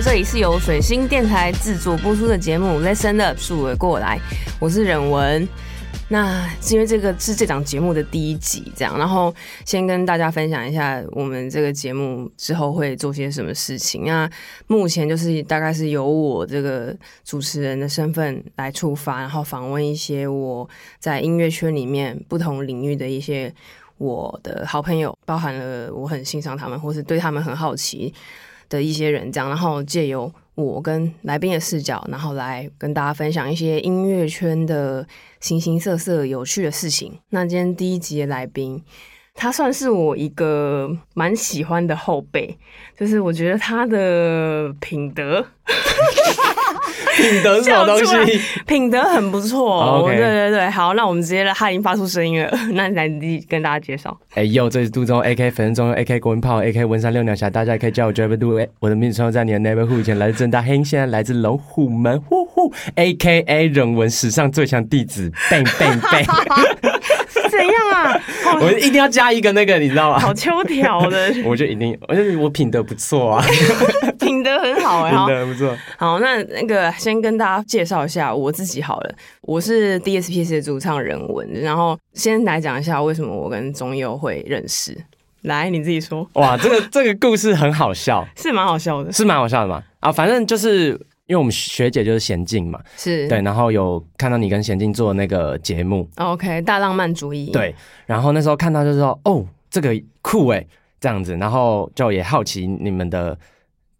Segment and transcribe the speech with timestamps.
[0.00, 4.18] 这里是由水星电台制作播出的节目《Listen Up》，数位过来，
[4.58, 5.46] 我是忍文。
[6.08, 9.32] 那是因为这个是这档节目的第一集，这样，然后
[9.64, 14.04] 先跟大家分享一下我们这个节目之后会做些什么事情。
[14.04, 14.28] 那
[14.66, 20.68] 目前就是大概是由我这个主持人的身份来出发，然后访问一些我
[20.98, 23.52] 在音乐圈里面不同领域的一些
[23.98, 28.12] 我的好朋友，包含了我很欣赏他们，或是对他们很好奇
[28.72, 35.06] 的一些人，这样，然后借由我跟来宾的视角，然后来跟大家分享一些音乐圈的
[35.40, 37.18] 形形色色有趣的事情。
[37.28, 38.82] 那今天第一集的来宾，
[39.34, 42.58] 他算是我一个蛮喜欢的后辈，
[42.98, 45.46] 就是我觉得他的品德。
[47.16, 48.40] 品德是什么东西？
[48.66, 49.82] 品德很不错。
[49.82, 54.16] 哦对对对，好，那我们直接来，他已经发出声音了， 那你来自己跟大家介绍。
[54.34, 58.52] 哎呦，这是杜中 A K 粉身中 A K 国文炮 A K 文山六鸟侠，大家也可以叫我 Driver 杜。
[58.80, 66.24] 我的名字在你的 neighborhood，以前来自正大黑，现在来自龙虎门，呼呼 A K A 人文史上最强弟子，bang bang bang，
[67.28, 68.20] 是怎样啊？
[68.44, 70.18] 好我一定要加一个那个，你知道吗？
[70.18, 73.44] 好秋条的 我就一定，我就我品德不错啊，
[74.42, 75.76] 品德很好哎、品 好德不错。
[75.96, 84.96] 好，那那个先跟大家介绍一下我自己好了，我是 DSPC 的主唱人文，然后先来讲一下为什么我跟钟佑会认识。
[85.42, 89.82] 来，你自己说，哇，这个这个故事很好笑， 是蛮好笑的，是蛮好笑的嘛？
[90.00, 90.90] 啊，反正就是
[91.26, 93.28] 因为我们学姐就是娴静嘛，是。
[93.28, 97.74] 对，然后有看到你跟娴静做那个节目，OK 大浪漫主义，，对，
[98.06, 100.64] 然后那时候看到就说哦，这个酷哎，
[101.00, 103.38] 这样子，然后就也好奇你们的。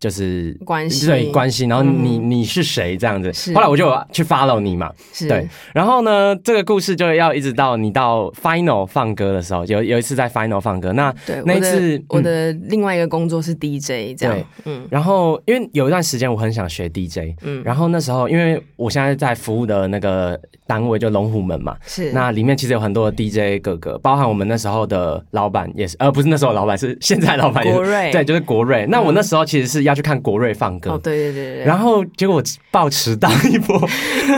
[0.02, 3.54] 就是关系对关系，然后你、嗯你是谁这样子？
[3.54, 5.28] 后来我就去 follow 你嘛，是。
[5.28, 14.34] 对，然后呢，这个故事就要一直到你到 final 放歌的时候，有有一次在 final 放歌，那对，那一次我嗯的另外一个工作是 DJ，这样。
[14.34, 14.88] 对，嗯。
[14.90, 22.10] 然后因为有一段时间我很想学 DJ，嗯，然后那时候因为我现在在服务的那个单位就龙虎门嘛，是。
[22.12, 27.76] 那里面其实有很多的 DJ 哥哥，包含我们那时候的老板也是，呃，不是那时候的老板，是现在的老板也是。
[27.76, 28.10] 国瑞。
[28.10, 28.86] 对，就是国瑞。
[28.88, 30.92] 那我那时候其实是要去看国瑞放歌。
[30.92, 33.78] 哦，对对对对，然后结果我报迟到一波，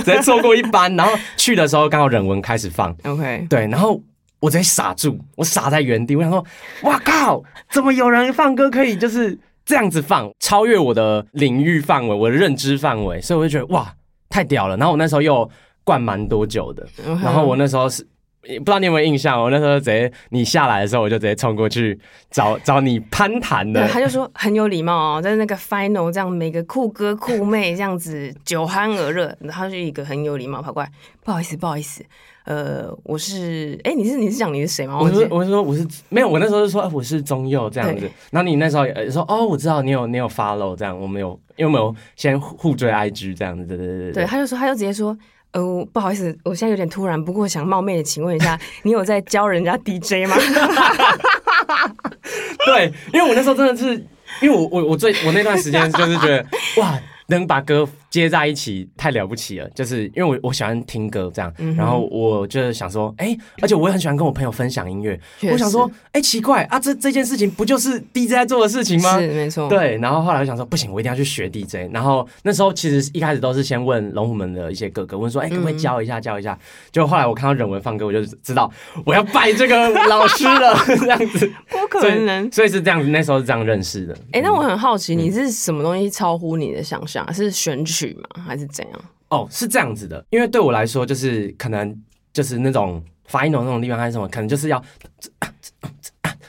[0.00, 0.94] 直接错过一班。
[0.96, 4.00] 然后去的时候刚好忍文开始放，OK，对，然后
[4.40, 6.16] 我直接傻住，我傻在原地。
[6.16, 6.44] 我想说，
[6.82, 13.92] 哇靠，怎么有人放歌可以就是这样子放，超越我的领域范围，我的认知范围，所以我就觉得哇，
[14.28, 14.76] 太屌了。
[14.76, 15.48] 然后我那时候又
[15.84, 18.06] 灌蛮多酒的，嗯然后我那时候是。
[18.46, 21.98] 也不知道你有没有印象，我那时候直接你下来的时候，我就直接冲过去
[22.30, 30.90] 找找你攀谈的，，他就说很有礼貌哦，在那个 final 这样，每个酷哥酷妹这样子酒酣耳热，然后就一个很有礼貌跑过来，
[31.24, 32.04] 不好意思，不好意思，
[32.44, 34.98] 呃，我是，哎，你是你是讲你是谁吗？
[34.98, 45.16] 我忘记说我是说我是没有，我那时候是说、啊、我是中佑这样子，然后你那时候也说哦，我知道你有你有 follow 这样，我们有因为我们有先互追 IG 这样子，对对对对对，他就说，他就直接说。
[45.54, 50.36] 呃，不好意思，我现在有点突然，不过想冒昧的请问一下，你有在教人家 DJ 吗？
[52.66, 53.94] 对，因为我那时候真的是，
[54.42, 56.44] 因为我我我最我那段时间就是觉得
[56.78, 56.98] 哇，
[57.28, 57.88] 能把歌
[58.20, 65.18] 接在一起太了不起了，就是因为我我喜欢听歌这样，嗯然后我就是想说，哎、而且我也很喜欢跟我朋友分享音乐，
[65.52, 69.18] 我想说实，哎、奇怪啊，这这件事情不就是 DJ 在做的事情吗？
[69.20, 71.90] 是没错，，对，然后后来我想说，不行，我一定要去学 DJ。
[71.92, 76.58] 然后那时候其实一开始都是先问龙虎门的一些哥哥，问说，哎、可不可以教一下，教一下？
[76.90, 78.70] 就后来我看到忍文放歌，我就知道
[79.04, 81.50] 我要拜这个老师了， 这样子。
[81.68, 82.50] 不可能。
[82.52, 84.16] 所以是这样子，那时候是这样认识的。
[84.32, 87.24] 哎、那我很好奇，嗯你是什么东西超乎你的想象？
[87.32, 88.44] 是选曲吗？
[88.44, 89.00] 还是怎样？
[89.28, 91.96] 哦，是这样子的，因为对我来说，就是可能
[92.32, 94.82] 就是那种 final 那种地方还是什么，可能就是要，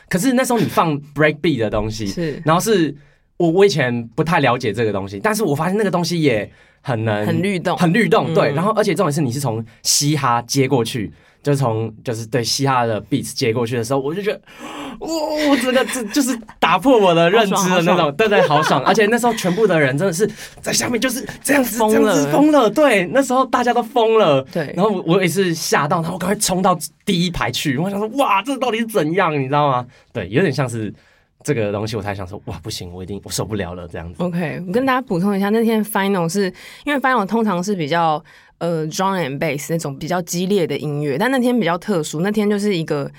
[0.10, 2.94] 可是那时候你放 break beat 的东西，是然后是
[3.38, 6.52] 我我以前不太了解这个东西，但是我发现那个东西也
[6.82, 8.52] 很能很律动很律动，对。
[8.52, 11.12] 嗯然后而且重点是你是从嘻哈接过去，
[11.46, 14.42] 就从就是对嘻哈的 beats 接过去的时候，我就觉得，
[14.98, 15.08] 哇、
[15.48, 18.82] 我这个这就是打破我的认知的那种，对对，好爽。
[18.84, 20.28] 而且那时候全部的人真的是
[20.60, 24.42] 在下面就是这样子，疯了疯了，对，那时候大家都疯了。
[24.52, 26.76] 对然后我我也是吓到，然后我赶快冲到
[27.06, 29.86] 第一排去，我想说哇，这到底是怎样，你知道吗？
[30.12, 30.92] 对，有点像是
[31.46, 34.24] 这个东西，我才想说哇，不行，我一定我受不了了这样子。
[34.24, 36.52] OK，我跟大家补充一下，那天 final 是
[36.86, 38.22] 因为 final 通常是比较
[38.58, 43.12] 呃 drum and bass 那种比较激烈的音乐，但那天比较特殊，那天就是一个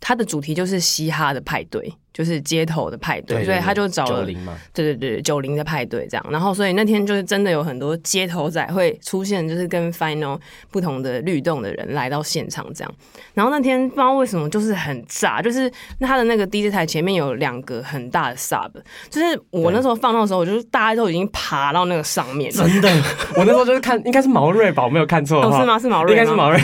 [0.00, 4.24] 它的主题就是嘻哈的派对，就是街头的派对，对，所以他就找了
[4.72, 10.38] 对对对九零的派对这样，然后所以那天就是真的有很多街头仔会出现，就是跟 Final
[10.70, 12.94] 不同的律动的人来到现场这样。
[13.34, 15.70] 然后那天不知道为什么就是很炸，就是
[16.00, 18.70] 他的那个 DJ 台前面有两个很大的 sub，
[19.08, 22.88] 就是我那时候放到的时候，我就是大家都已经爬到那个上面，真的，
[23.36, 25.78] 我那时候就是看应该是毛瑞吧，我没有看错，哦是吗？
[25.78, 26.12] 是毛瑞？
[26.12, 26.60] 应该是毛瑞，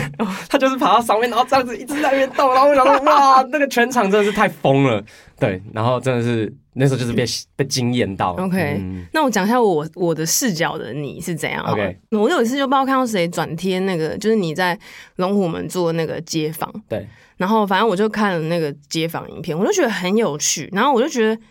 [0.47, 5.03] 他就是爬到上面，然后这样子一直在那边动，然后我想说哇，那个全场真的是太疯了，
[5.39, 7.23] 对，然后真的是那时候就是被
[7.55, 8.33] 被惊艳到。
[8.33, 14.77] OK 嗯那我讲一下我我的视角的你是怎样 OK 我有一次就不知道看到谁转贴那个，就是你在
[15.15, 17.07] 龙虎门做那个街访，对，
[17.37, 21.41] 然后反正我就看了那个街访影片，我就觉得很有趣，然后我就觉得。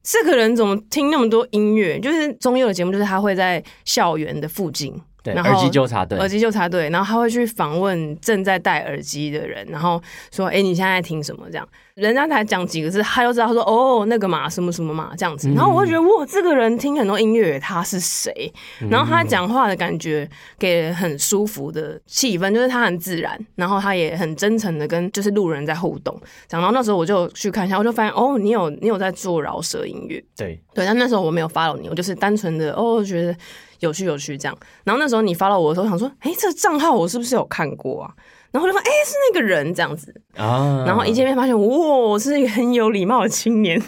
[0.00, 1.98] 这个人怎么听那么多音乐？
[2.00, 4.94] 就是中佑的节目，就是他会在校园的附近，
[5.28, 18.52] 对，然后耳机纠察队耳，机纠察队，然后他会去访问正在戴耳机的人，然后说：“哎，你现在在听什么？”这样，人家才讲几个字，他就知道他说：“哦，那个嘛，什么什么嘛，这样子。”然后我会觉得哇，这个人听很多音乐，他是谁？
[18.90, 20.28] 然后他讲话的感觉
[20.58, 26.18] 给人很舒服的气氛，就是他很自然，然后他也很真诚的跟就是路人在互动。
[26.46, 33.34] 讲到那时候我就去看一下，我就发现哦，你有你有在做饶舌音乐，对，对，但那时候我没有 follow 你，我就是单纯的哦，觉得
[33.80, 34.56] 有趣有趣这样。
[34.84, 38.10] 然后那时候你 follow 我的时候，我想说，哎，这个账号我是不是有看过啊？
[38.50, 40.14] 然后我就说，哎，是那个人这样子。
[40.36, 43.78] 啊，然后一见面发现，哇，我是一个很有礼貌的青年，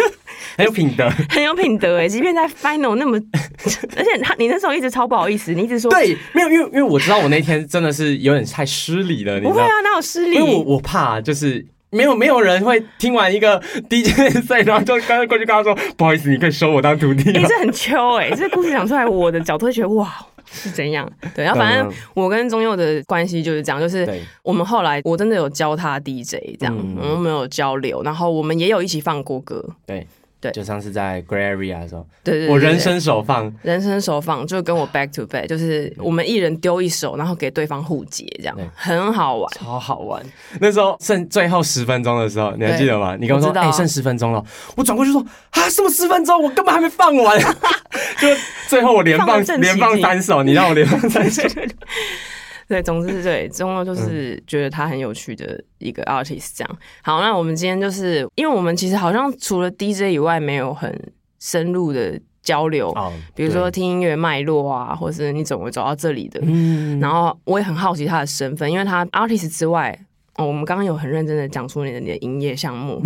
[0.58, 2.08] 很有品德，很有品德哎。
[2.08, 3.16] 即便在 final 那么，
[3.96, 10.44] 而且他你那时候一直超不好意思，你一直说对，没有，因为因为我知道我那天真的是有点太失礼了，你知道不会啊，哪有失礼因？
[10.44, 11.64] 为我我怕就是。
[11.90, 20.14] 没有没有人会听完一个 DJ 赛，然后就刚刚过去跟他说：“不好意思，你可以收我当徒弟你、吗这很秋哎、 这故事讲出来，我的角度会觉得哇
[20.50, 21.10] 是怎样？
[21.34, 24.06] 对，然后反正嗯我跟宗佑的关系就是这样，就是
[24.42, 26.96] 我们后来我真的有教他 DJ 这样，嗯。
[27.12, 30.06] 我们有交流，然后我们也有一起放过歌，对
[30.40, 39.52] 对就上次在 Area 的时候，对对对我人生首放，人生首放就跟我 back to back，就是我们一人丢一首，然后给对方互接，这样很好玩。
[39.52, 40.24] 超好玩。
[40.60, 43.16] 那时候剩最后十分钟的时候，你还记得吗？
[43.18, 44.44] 你跟我说我：“知道哎、剩十分钟了。”
[44.76, 45.20] 我转过去说
[45.50, 46.40] ：“啊，什么十分钟？
[46.42, 47.40] 我根本还没放完。
[48.20, 48.28] ”就
[48.68, 51.42] 最后我连放连放三首，你让我连放三首。
[52.70, 56.78] 对，总之对钟佑就是觉得他很有趣的一个 artist 这样。
[57.02, 60.94] 好，那我们今天就是因为我们其实好像除了 DJ 以外，没有很
[61.40, 66.40] 深入的交流，哦，比如说对，听音乐脉络啊，或是你怎么走到这里的。
[66.42, 69.98] 嗯，然后我也很好奇他的身份，因为他 artist 之外，
[70.38, 73.02] 哦，我们刚刚有很认真的讲出你的你的营业项目。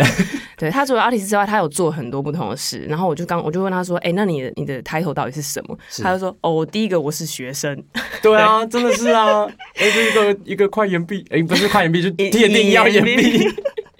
[0.58, 2.84] 对他除了 artist 之外，他有做很多不同的事。
[2.88, 7.82] 然后我就刚我就问他说：“哎、那你的你的 title 到底是什么？”他就说：“哦，我第一个我是学生，
[8.22, 9.44] 对啊，真的是啊，
[9.76, 13.48] 哎，这一个一个快岩壁，哎，不是快岩壁，就一铁定要岩一壁。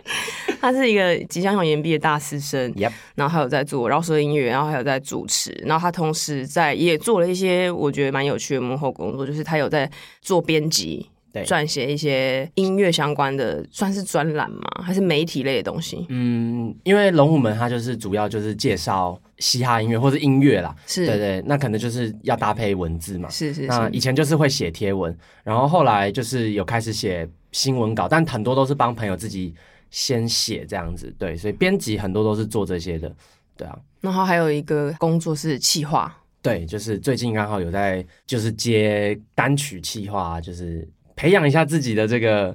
[0.60, 2.72] 他是一个即将要研毕的大四生。
[3.14, 9.90] 然后还有在做饶舌音乐，然后还有在主持，然后他同时在也做了一些我觉得蛮有趣的幕后工作，就是他有在
[10.20, 11.08] 做编辑。
[11.32, 14.60] 对撰写一些音乐相关的，算是专栏吗？
[14.82, 16.04] 还是媒体类的东西？
[16.10, 23.28] 嗯，因为龙虎门它就是主要就是介绍嘻哈音乐或者音乐啦，是，对对，那可能就是要搭配文字嘛。
[23.30, 29.54] 是是是，那以前就是会写贴文，然后后来就是有开始写新闻稿，但很多都是帮朋友自己
[29.90, 33.14] 先写这样子，对，所以编辑很多都是做这些的，
[33.56, 40.86] 对啊，然后还有一个工作是企划，对，就是最近刚好有在就是接单曲企划，就是
[41.22, 42.48] 培养一下自己的这个，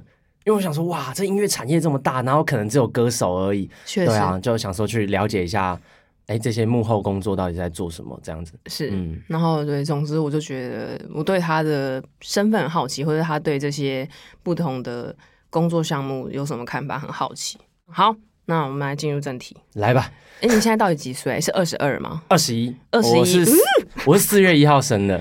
[0.44, 5.80] 因为我想说，哇，这音乐产业这么大，然后可能只有歌手而已，确实、对啊，就想说去了解一下，
[6.26, 8.90] 哎，这些幕后工作到底在做什么这样子，是。
[8.92, 14.06] 嗯，然后对，总之我就觉得我对他的身份很好奇，或者他对这些
[14.42, 15.16] 不同的
[15.48, 17.56] 工作项目有什么看法，很好奇。
[17.86, 19.56] 好，那我们来进入正题。
[19.72, 21.40] 来吧，哎，你现在到底几岁？
[21.40, 22.22] 是二十二吗？
[22.28, 23.56] 二十一，21我是四
[24.04, 25.18] 我是四月一号生的，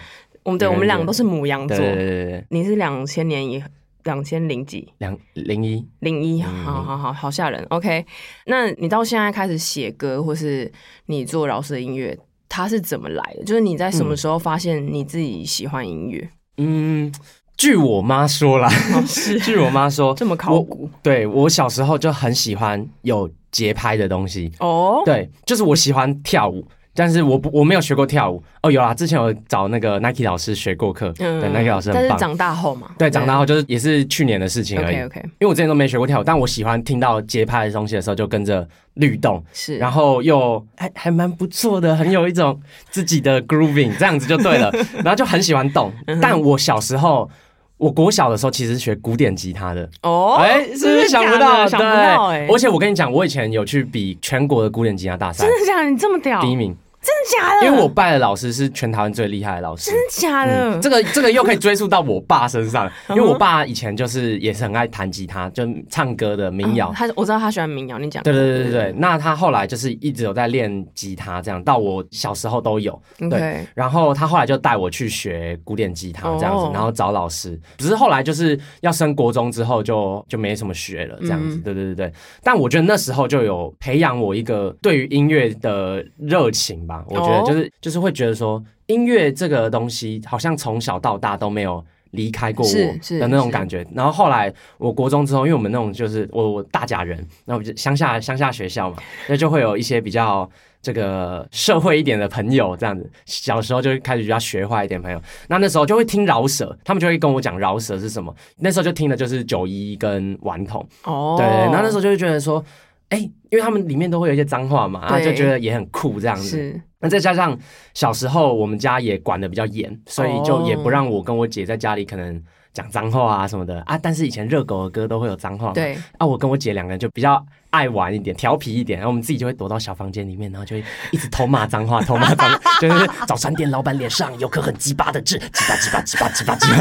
[0.47, 1.75] 我们对，我们两个都是母羊座。
[1.75, 3.61] 对对对对对，你是两千年以
[4.05, 7.61] 两千零几两零一，零一，嗯好好好好吓人。
[7.69, 8.05] OK，
[8.45, 10.71] 那你到现在开始写歌，或是
[11.07, 13.43] 你做饶舌音乐，它是怎么来的？
[13.43, 16.29] 就是你在什么时候发现你自己喜欢音乐？
[16.55, 17.13] 嗯，
[17.57, 25.01] 据我妈说啦，哦，是 据我妈说，这么考古对我小时候就很喜欢有节拍的东西，哦。
[25.03, 26.65] 对，就是我喜欢跳舞。
[26.97, 28.41] 但是我不我没有学过跳舞。
[28.63, 32.03] 哦，有啊，之前有找那个 Nike 老师学过课，对，Nike 老师很棒。
[32.03, 34.95] 嗯但是长大后嘛，对，长大后就是也是去年的事情而已。
[34.95, 44.71] OK OK 因为我之前都没学过跳舞，但我喜欢听到节拍的东西的时候，就跟着律动，是，然后又还还蛮不错的，很有一种自己的 grooving，这样子就对了。
[45.03, 47.29] 然后就很喜欢动，嗯但我小时候
[47.77, 51.67] 我国小的时候其实是学古典吉他的，哦，哎、是不是想不到？
[51.67, 55.45] 想不到哎、对，而且我跟你讲，我以前有去比全国的古典吉他大赛。
[55.45, 55.89] 真，的假的？
[55.91, 56.41] 你这么屌？
[56.41, 57.67] 第一名，真的假的？
[57.67, 59.95] 因为我拜的老师是全台湾最厉害的老师真。
[59.95, 60.75] 的假的？
[60.75, 66.93] 嗯这个这个又可以追溯到我爸身上， 因为我爸以前就是也是很爱弹吉他，就唱歌的民谣哦。
[66.95, 72.99] 他我知道他喜欢民谣，你讲对对对对对，那他后来就是一直有在练吉他，这样到我小时候都有。
[73.21, 77.59] ，OK，然后他后来就带我去学古典吉他这样子，哦然后找老师。
[77.77, 81.57] 只是后来就是要升国中之后就就没什么学了这样子。
[81.57, 82.13] 嗯对对对对，
[82.43, 87.03] 但我觉得那时候就有培养我一个对于音乐的热情吧。
[87.09, 91.83] 我觉得哦就是、就是会觉得说音乐这个东西好像从小到大都没有。
[92.11, 92.73] 离开过我
[93.19, 98.95] 的那种感觉，然后后来我国中之后，因为我们那种就是我我大假人，那我就乡下乡下学校嘛，
[99.27, 100.49] 那就会有一些比较
[100.81, 103.07] 这个社会一点的朋友，这样子。
[103.25, 108.33] 小时候就开始比较学坏一点朋友，那那时候就会听饶舌，他们就会跟我讲饶舌是什么。
[108.57, 112.63] 那时候就听的就是九一跟顽童，哦，对，然后那时候就会觉得说，
[113.09, 116.81] 哎、因为他们里面都会有一些脏话嘛，就觉得也很酷这样子。
[116.99, 117.57] 那再加上
[117.93, 122.43] 小时候我们家也管的比较严，所以就也不让我跟我姐在家里可能。
[122.77, 123.81] 讲脏话啊什么的。
[123.87, 136.71] 啊，但是以前热狗的歌都会有脏话嘛，对，啊，我跟我姐两个人就比较爱玩一点，调皮一点，然后我们自己就会躲到小房间里面，然后就会一直偷骂脏话，偷骂脏话， 就是早餐店老板脸上有颗很鸡巴的痣，鸡巴鸡巴鸡巴鸡巴鸡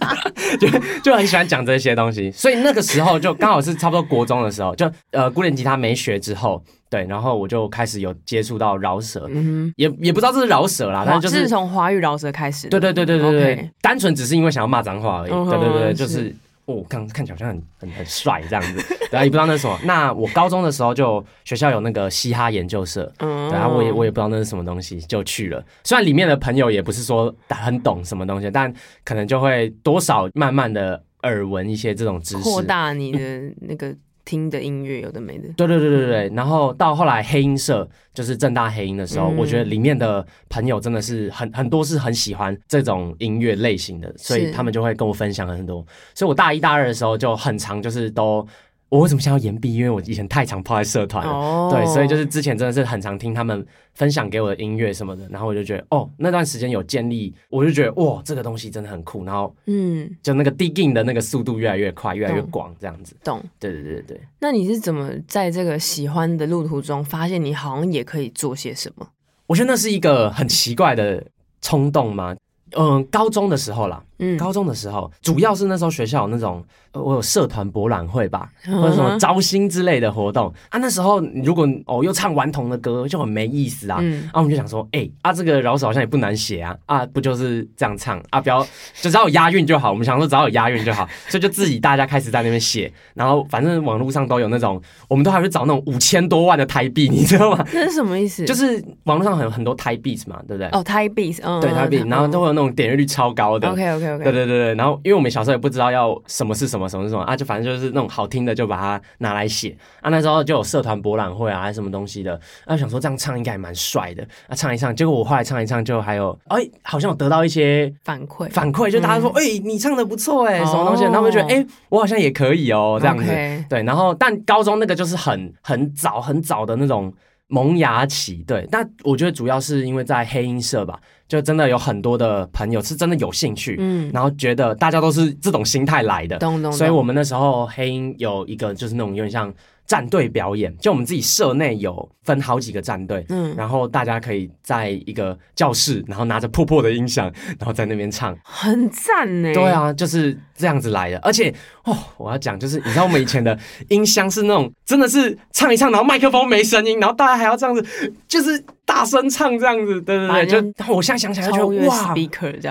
[0.00, 0.14] 巴，
[0.58, 15.30] 就就很喜欢讲这些东西，所以那个时候就刚好是差不多国中的时候，就呃古典吉他没学之后，对，然后我就开始有接触到饶舌，嗯也也不知道这是饶舌啦，哼，但是就是是从华语饶舌开始的，对对对对对对单纯只是因为想要骂脏话而已。
[15.30, 16.34] 对对对，就是
[16.66, 19.78] 哦，看看起来好像很很很帅这样子，然后，也不知道那是什么。
[19.84, 23.12] 那我高中的时候就学校有那个嘻哈研究社。
[23.18, 25.64] 嗯对啊，我也我也不知道那是什么东西，就去了。
[25.84, 28.72] 虽然里面的朋友也不是说很懂什么东西，但
[29.04, 33.18] 可能就会多少慢慢的耳闻一些这种知识，扩大你的
[33.60, 33.94] 那个
[34.26, 39.36] 听的音乐，有的没的，对对对对对，然后到后来黑音社就是正大黑音的时候，嗯。
[39.38, 45.86] 我觉得里面的朋友真的是很很多是很喜欢这种音乐类型的，所以他们就会跟我分享很多。
[46.14, 48.46] 所以我大一大二的时候就很常就是都，
[48.88, 49.74] 我为什么想要延毕？
[49.74, 51.32] 因为我以前太常泡在社团了。
[51.32, 63.16] 哦对，所以就是之前真的是很常听他们分享给我的音乐什么的，然后我就觉得哦，那段时间有建立，我就觉得哇，这个东西真的很酷，然后嗯，就那个 digging 的那个速度越来越快，越来越懂广，这样子。
[63.24, 63.42] 懂。
[63.58, 64.20] 对对对对对。
[64.38, 69.08] 那你是怎么在这个喜欢的路途中，发现你好像也可以做些什么？
[69.48, 71.24] 我觉得那是一个很奇怪的
[71.60, 72.36] 冲动吗？
[72.76, 80.78] 嗯，高中的时候啦，嗯，高中的时候，主要是那时候学校有那种，呃我有社团博览会吧，嗯或者什么招新之类的活动啊。
[80.78, 83.98] 那时候如果哦又唱顽童的歌，就很没意思啊。
[84.00, 88.40] 嗯啊，我们就想说，哎、啊，这个饶舌好像也不难写啊，啊，不就是这样唱啊？
[88.40, 88.62] 不要，
[89.00, 89.90] 就只要有押韵就好。
[89.90, 97.64] 我们想说只要有押韵就好， 所以就自己大家开始在那边写，然后反正网络上都有那种，我们都还会找那种五千多万的台币，你知道吗？
[97.72, 98.44] 那是什么意思？
[98.46, 100.68] 就是网络上很很多台 beats 嘛，对不对？
[100.68, 103.68] 哦，Thai beats，嗯，对台 beat，然后都会有那种点阅率超高的。
[103.70, 109.76] OK OK OK，对对对对，然后因为我们小时候也不知道要什么是什么，什么是什么啊，就反正就是那种好听的就把它拿来写。
[110.00, 110.10] 啊。
[110.10, 114.22] 那时候就有社团博览会啊，还是什么东西的，啊，想说这样唱应该也蛮帅的。
[114.48, 118.48] 啊，唱一唱，结果我后来唱一唱，就还有哎，好像有得到一些反馈。
[118.50, 121.12] 反馈，就大家说哎、你唱的不错哎，什么东西的，哦。
[121.12, 123.24] 然后我就觉得哎，我好像也可以哦，这样子。
[123.68, 127.12] 对，然后但高中那个就是很很早很早的那种
[127.48, 128.66] 萌芽期，对。
[128.70, 130.98] 但我觉得主要是因为在黑音社吧，
[131.28, 139.52] 就真的有很多的朋友是真的有兴趣，嗯，然后觉得大家都是这种心态来的，懂懂，所以我们那时候黑鹰有一个就是那种有点像
[139.86, 143.24] 战队表演，就我们自己社内有分好几个战队。
[143.28, 148.36] 嗯，然后大家可以在一个教室，然后拿着破破的音响，然后在那边唱。
[148.42, 149.54] 很赞呢。
[149.54, 151.18] 对，啊，就是这样子来的。
[151.18, 153.56] 而且哦，我要讲，就是你知道我们以前的
[153.88, 160.00] 音箱是那种真的是唱一唱，然后麦克风没声音，然后大家还要这样子，就是大声唱这样子。
[160.00, 162.14] 对对对，就我现在想起来就觉得哇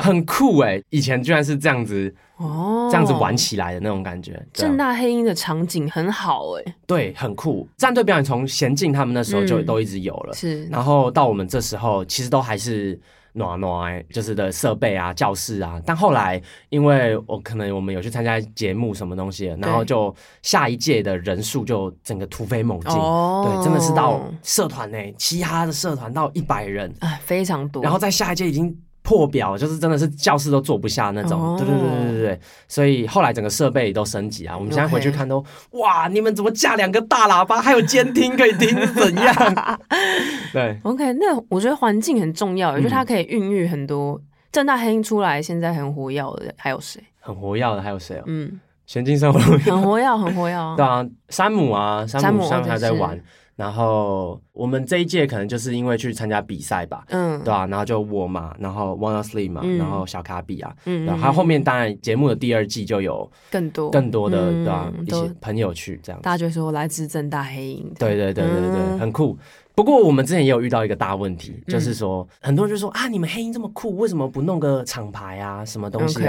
[0.01, 0.81] 很酷哎！
[0.89, 3.35] 以前居然是这样子哦，这样子玩。
[3.35, 4.41] 起来的那种感觉。
[4.53, 7.67] 正大黑鹰的场景很好哎，对，很酷。
[7.75, 12.97] 战队表演从贤静他们那时候就嗯都一直有了，是然后到我们这时候其实都还是
[13.35, 15.79] 暖暖，就是的设备啊、教室啊。
[15.85, 22.91] 但后来因为我可能我们有去参加节目什么东西，然后就下一届的人数就整个突飞猛进。
[22.93, 28.75] 哦，对，真的是到社团呢、嘻哈的社团到一百人，啊非常多，然后在下一届已经
[29.05, 31.39] 破表，就是真的是教室都坐不下那种。
[31.39, 34.57] 哦对对对对对对，所以后来整个设备都升级啊。
[34.57, 39.79] 我们现在回去看都，哇，你们怎么架两个大喇叭，还有监听可以听是怎样？
[40.51, 44.19] 对 OK，那我觉得环境很重要，嗯就它可以孕育很多
[44.51, 47.00] 正大黑鹰出来，现在很活跃的还有谁？
[47.19, 48.24] 很活跃的还有谁哦？
[48.25, 50.75] 嗯，前进生活很活跃，很活跃啊。
[50.75, 53.19] 对啊，山姆啊，山姆上还在玩。
[53.55, 66.21] 然后我们这一届可能就是因为去参加比赛吧，嗯，对啊，然后就我嘛，然后 Wanna Sleep 嘛，嗯然后小卡比啊，嗯，对啊，嗯还后面当然节目的第二季就有更多更多的嗯对啊一些朋友去这样。
[66.21, 69.00] 大家就说来自正大黑鹰的，对对对对对，嗯。
[69.00, 69.38] 很酷。
[69.74, 71.71] 不过我们之前也有遇到一个大问题，嗯。
[71.71, 76.19] 就是说很多人就说啊，你们黑鹰这么酷，为什么不弄个厂牌啊，什么东西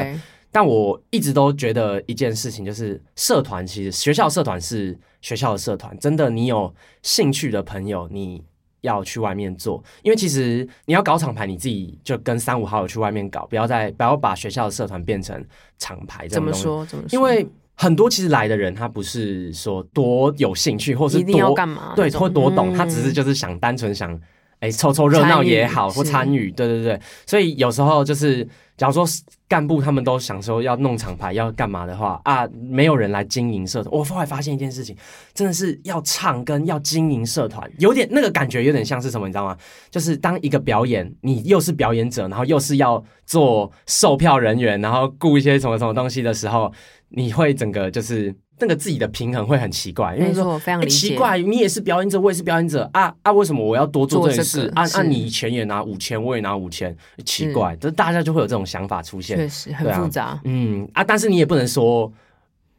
[0.51, 6.73] 但我一直都觉得一件事情，就是社团其实学校社团是学校的社团，真的你有
[7.03, 8.43] 兴趣的朋友，你
[8.81, 15.45] 要去外面做，因为其实你要搞厂牌，你自己就跟三五好友去外面搞，不要再不要把学校的社团变成
[15.79, 16.65] 厂牌这怎么种东西。
[16.65, 17.17] 说怎么说？
[17.17, 21.93] 因为很多其实来的人，他不是说多有兴趣，或是多干嘛？
[21.95, 24.19] 对，或多懂，嗯他只是就是想单纯想，
[24.61, 27.01] 哎，凑凑热闹也好，或参与是参与，对对对。
[27.27, 28.43] 所以有时候就是，
[28.77, 29.05] 假如说
[29.47, 33.95] 干部他们都想说要弄厂牌要干嘛的话啊，没有人来经营社团。
[33.95, 34.97] 我后来发现一件事情，
[35.35, 39.57] 真的是要唱跟要经营社团，有点那个感觉，有点像是什么，你知道吗？
[39.91, 46.73] 就是当一个表演，你又是表演者，然后又是要做售票人员，然后雇一些什么什么东西的时候，
[47.11, 48.35] 你会整个就是。
[48.59, 50.61] 那个自己的平衡会很奇怪，因为说。
[50.89, 53.33] 奇怪，你也是表演者，我也是表演者啊啊！
[53.33, 54.73] 为什么我要多做这件做事？
[54.75, 55.03] 啊啊！
[55.03, 59.37] 你钱也拿五千，我也拿五千，奇怪，就大家就会有这种想法出现。
[59.37, 60.41] 确实很复杂。
[60.45, 62.11] 嗯啊，但是你也不能说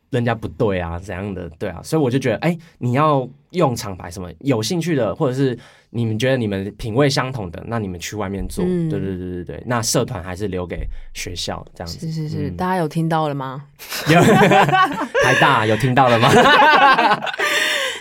[0.09, 1.49] 人家不对啊，怎样的？
[1.59, 5.57] 对啊，所以我就觉得，哎，你要用厂牌什么有兴趣的，或者是
[5.89, 8.63] 你们觉得你们品味相同的，那你们去外面做。
[8.67, 11.99] 嗯对对对对对，那社团还是留给学校这样子。
[11.99, 13.63] 是是是，嗯大家有听到了吗？
[14.09, 14.21] 有
[15.23, 16.29] 台大有听到了吗？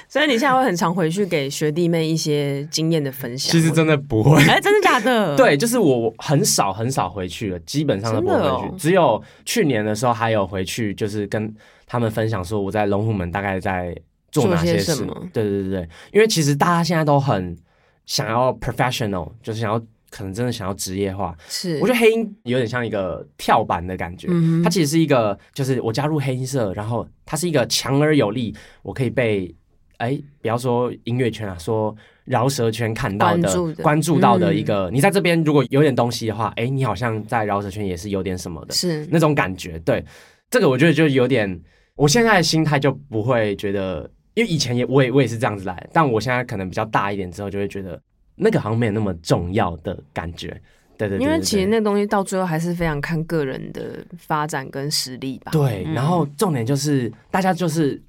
[0.08, 3.52] 所以你现在会很常回去给学弟妹一些经验的分享。
[3.52, 4.40] 其实真的不会。
[4.44, 8.66] 哎，真的假的？， 对，就是我很少很少回去了，基本上都不会回去。
[8.68, 11.52] 哦只有去年的时候还有回去，就是跟
[11.86, 13.94] 他们分享说我在龙虎门大概在
[14.30, 15.28] 做哪些事做些什么。
[15.34, 17.54] 对对对对，因为其实大家现在都很
[18.06, 19.78] 想要 professional，就是想要
[20.10, 21.36] 可能真的想要职业化。
[21.48, 21.78] 是。
[21.80, 29.54] 我觉得黑鹰有点像一个跳板的感觉，嗯它其实是一个，就是我加入黑鹰社，然后它是一个强而有力，我可以被
[29.98, 39.78] 哎，不要说音乐圈啊，说饶舌圈看到的、关注到的嗯一个，你在这边如果有点东西的话，哎，你好像在饶舌圈也是有点什么的是那种感觉。
[39.80, 40.04] 对，
[40.50, 41.60] 这个我觉得就有点，
[41.94, 47.98] 我现在的心态就不会觉得，因为以前也我也我也是这样子来，但我现在可能比较大一点之后，就会觉得
[48.34, 50.48] 那个好像没有那么重要的感觉。
[50.98, 55.52] 对对对因为其实那东西到最后还是非常看个人的发展跟实力吧。
[55.52, 58.00] 对，嗯然后重点就是大家就是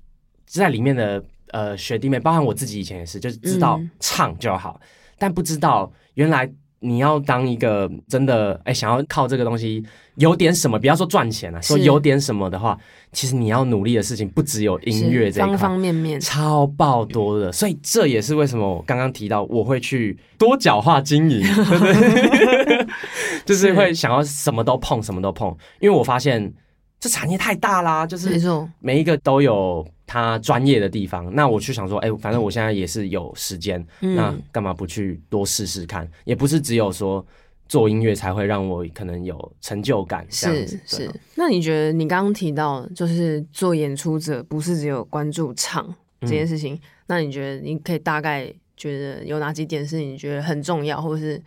[0.46, 4.80] 在里面的呃学弟妹，包含我自己以前也是，就是知道嗯唱就好，
[5.18, 9.82] 但不知道原来你要当一个真的哎想要靠这个东西
[10.18, 12.78] 有点什么，不要说赚钱啊，说有点什么的话，
[13.12, 16.20] 其实你要努力的事情不只有音乐这一方方面面。
[16.20, 21.42] 超爆多的，所以这也是为什么我刚刚提到我会去多角化经营？
[23.46, 26.52] 就是会想要什么都碰，什么都碰，因为我发现
[27.00, 28.40] 这产业太大啦，就是
[28.80, 31.34] 每一个都有他专业的地方。
[31.34, 36.10] 那我去想说，哎、反正我现在也是有时间，那嗯，干嘛不去多试试看？
[36.26, 37.26] 也不是只有说
[37.68, 41.12] 做音乐才会让我可能有成就感，是子是。
[41.36, 51.42] 那你觉得你刚刚提到，就是做演出者不是只有关注唱这件事情，嗯那你觉得你可以大概觉得有哪几点是你觉得很重要，或者是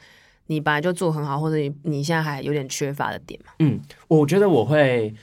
[0.46, 3.52] 你本来就做很好，或者你你现在还有点缺乏的点吗？
[3.58, 3.78] 嗯，
[4.08, 5.14] 我觉得我会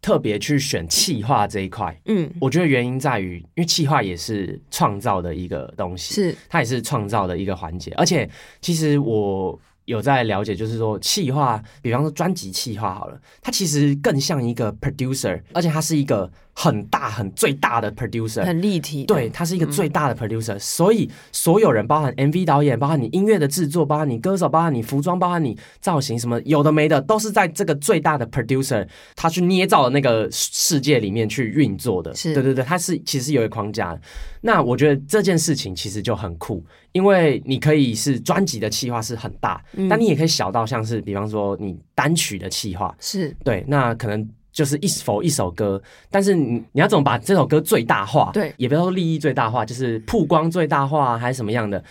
[0.00, 2.00] 特别去选气化这一块。
[2.06, 7.92] 嗯，我觉得原因在于，因为气化也是创造的一个东西，是它也是创造的一个环节。
[7.96, 9.58] 而且，其实我
[9.90, 18.44] 有在了解，就是说企划，比方说专辑企划好了，它其实更像一个 producer，而且它是一个很大、很最大的 producer。
[18.44, 28.86] 很立体，对，他是一个最大的 producer，、所以所有人，包含 MV 导演，包含你音乐的制作，包含你歌手，包含你服装，包含你造型，什么有的没的，都是在这个最大的 producer
[29.16, 32.14] 他去捏造的那个世界里面去运作的。
[32.14, 32.34] 是。
[32.34, 33.98] 对对对，他是其实有一个框架。
[34.40, 39.88] 那我觉得这件事情其实就很酷，因为你可以是专辑的企划是很大，嗯。
[39.88, 43.34] 但你也可以小到像是比方说你单曲的企划，是。
[43.44, 48.30] 对，那可能就是一否一首歌，但是你你要怎么把这首歌最大化？
[48.32, 51.82] 对也不要说利益最大化，就是曝光最大化还是什么样的，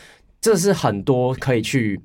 [0.41, 1.99] 这是很多可以去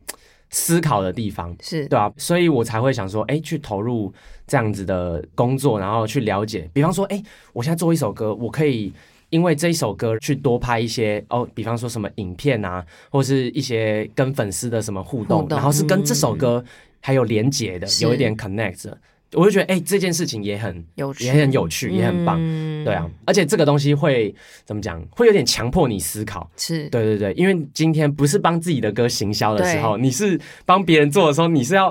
[0.50, 4.12] 思考的地方，是，对啊，所以我才会想说，哎，去投入
[4.46, 8.92] 这样子的工作，然后去了解，比方说，哎，我现在做一首歌，我可以。
[9.30, 16.64] 因为这一首歌去多拍一些哦，比方说什么影片啊，或是一些跟粉丝的什么互动，互动然后是跟这首歌
[17.00, 18.96] 还有连结的，是有一点 connect 的，
[19.32, 22.36] 我就觉得哎、这件事情也很有趣，也很有趣，也很棒。
[22.38, 24.34] 嗯对啊，，而且这个东西会
[24.64, 25.02] 怎么讲？
[25.10, 26.48] 会有点强迫你思考。
[26.56, 31.88] 是，对对对，因为今天不是帮自己的歌行销的时候，你是帮别人做的时候，你是要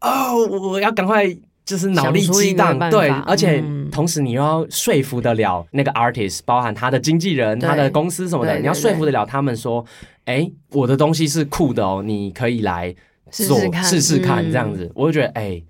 [0.00, 1.24] 哦，我要赶快
[1.64, 3.88] 就是脑力激荡，对，而且嗯。
[3.92, 9.84] 同时你又要说服得了那个 artist，包含他的经纪人、他的公司什么的，你要说服得了他们说，
[10.24, 12.94] 哎，我的东西是酷的哦，你可以来
[13.30, 13.84] 做试试看。
[13.84, 14.50] 试试看嗯。
[14.50, 15.62] 这样子，我就觉得哎，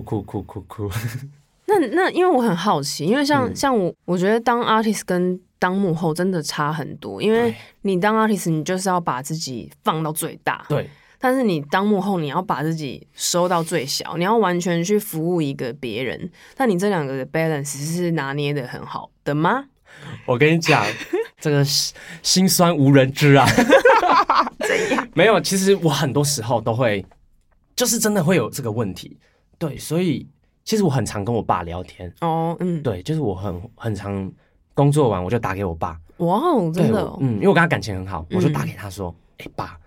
[0.00, 0.90] 酷酷酷酷酷，
[1.66, 16.28] 那那因为我很好奇，因为像、嗯像我，我觉得当 artist 跟当幕后真的差很多，因为你当 artist，你就是要把自己放到最大，对但是你当幕后，你要把自己收到最小，你要完全去服务一个别人。
[16.56, 19.66] 但你这两个的 balance 是拿捏的很好的吗？
[20.26, 20.84] 我跟你讲，
[21.38, 23.46] 这个心心酸无人知啊。
[25.14, 27.06] 没有，其实我很多时候都会，
[27.76, 29.16] 就是真的会有这个问题。
[29.68, 30.26] 对，所以
[30.64, 32.12] 其实我很常跟我爸聊天。
[32.20, 34.30] 哦，嗯，对，就是我很很常
[34.74, 35.96] 工作完我就打给我爸。
[36.16, 39.78] 哇哦，真，的、哦，嗯，因为我跟他感情很好，我就嗯打给他说：“哎、爸，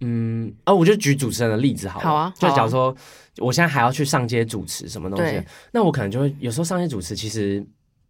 [0.00, 2.06] 嗯，啊，我就举主持人的例子好了。
[2.06, 2.94] 好啊好啊就假如说
[3.38, 5.42] 我现在还要去上街主持什么东西，
[5.72, 7.66] 那我可能就会有时候上街主持，其实。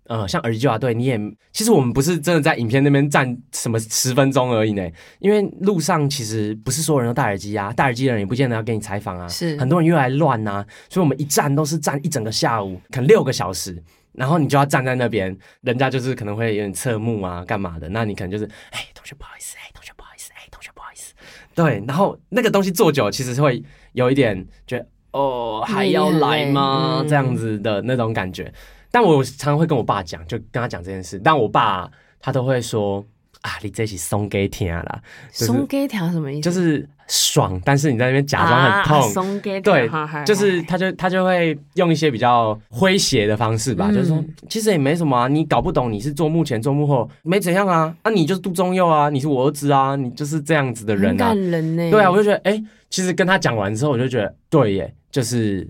[0.07, 1.19] 呃，像耳机救啊，对，你也
[1.53, 4.87] 其实我们不是真的在影片那边站什么十分钟而已呢，
[5.21, 13.81] 因为路上其实不是所有人都戴耳机啊，戴耳机的人也不见得要给你采访啊，是很多人又来乱呐，所以我们一站都是站一整个下午，可能六个小时，
[14.13, 21.15] 然后你就要站在那边，人家就是可能会有点侧目啊，干嘛的，那你可能就是，哎，同学不好意思，哎，同学不好意思，哎，同学不好意思，
[21.55, 23.63] 对，然后那个东西做久，了，其实会
[23.93, 27.03] 有一点觉得，哦，还要来吗？
[27.03, 28.53] 嗯这样子的那种感觉。
[28.93, 33.05] 但我常常会跟我爸讲，就跟他讲这件事，但我爸他都会说，
[33.41, 35.03] 啊，你这是松给听啦，
[35.33, 36.43] 就是松给条什么意思？
[36.43, 39.91] 就是爽，但是你在那边假装很痛，啊、松给对
[40.25, 51.91] 就是他就他就会用一些比较诙谐的方式吧，嗯就是说其实也没什么啊，你搞不懂你是做幕前做幕后没怎样啊，啊你就是杜忠佑啊，你是我儿子啊，你就是这样子的人啊很感，人呢。
[51.91, 55.69] 对啊，我就觉得哎、其实跟他讲完之后，我就觉得对耶，就是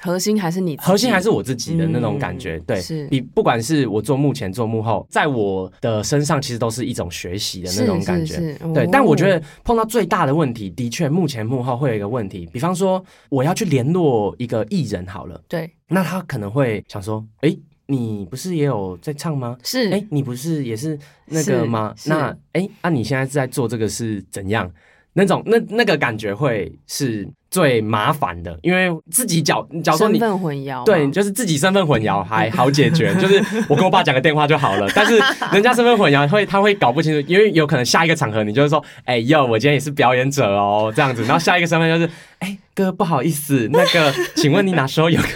[0.00, 3.06] 核心还是你，核心还是我自己的那种感觉，嗯对，是。
[3.08, 8.72] 比不管是我做幕前做幕后，在我的身上其实都是一种学习的那种感觉，是是是。
[8.74, 15.70] 对，哦但我觉得碰到最大的问题，的确幕前幕后会有一个问题，比方说我要去联络一个艺人好了，对。
[15.88, 17.56] 那他可能会想说，哎、
[17.86, 19.56] 你不是也有在唱吗？
[19.62, 19.90] 是。
[19.92, 21.94] 哎、你不是也是那个吗？
[22.06, 24.70] 那哎，那、你现在在做这个是怎样？
[25.12, 34.86] 那种那那个感觉会是最麻烦的，因为自己假假如说身你份混淆嘛，对，就是自己身份混淆还好解决，就是我跟我爸讲个电话就好了。
[34.94, 35.18] 但是
[35.52, 41.22] 人家身份混淆会他会搞不清楚，因为有可能下一个场合你就是说，哎、哟，我今天也是表演者哦，这样子。
[41.22, 45.20] 然后下一个身份就是，哎、哥不好意思，那个，请问你哪时候有？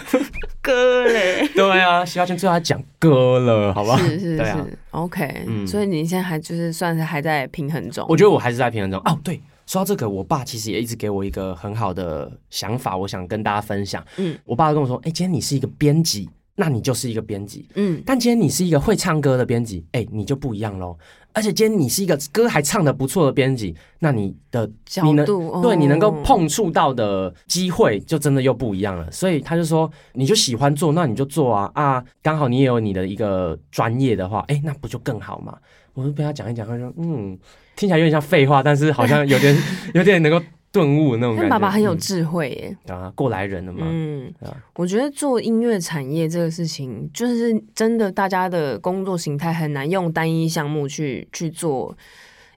[0.62, 3.96] 歌嘞，对啊，徐耀轩最后要讲歌了，好不好？
[3.96, 4.44] 是是是
[4.90, 9.00] ，OK，嗯所以你现在还就是算是还在平衡中，我觉得我还是在平衡中。
[9.06, 14.04] 哦，对，说到这个，我爸其实也一直给我一个很好的想法，我想跟大家分享。
[14.16, 17.68] 嗯我爸跟我说，哎、今天你是一个编辑，那你就是一个编辑。
[17.76, 20.98] 嗯但今天你是一个会唱歌的编辑，哎、你就不一样喽。
[21.32, 29.08] 而且今天你是一个歌还唱的不错的编辑，那你的角你能哦对你能够碰触到的机会就真的又不一样了。
[29.12, 32.04] 所以他就说，你就喜欢做，那你就做啊啊！
[32.20, 35.56] 刚好你也有你的一个专业的话，哎、那不就更好嘛？
[35.94, 37.38] 我就被他讲一讲，他说，嗯，
[37.80, 39.56] 听起来有点像废话，但是好像有点
[39.94, 40.38] 有点能够
[40.70, 41.48] 顿悟那种感觉。
[41.50, 42.76] 爸爸很有嗯智慧耶。
[42.94, 43.86] 啊，过来人了嘛。
[43.88, 51.96] 嗯啊，我觉得做音乐产业这个事情，就是真的，大家的工作形态很难用单一项目去去做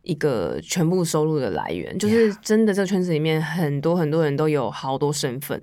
[0.04, 1.98] 一个全部收入的来源。
[1.98, 5.62] 就是真的，这个圈子里面很多很多人都有好多身份，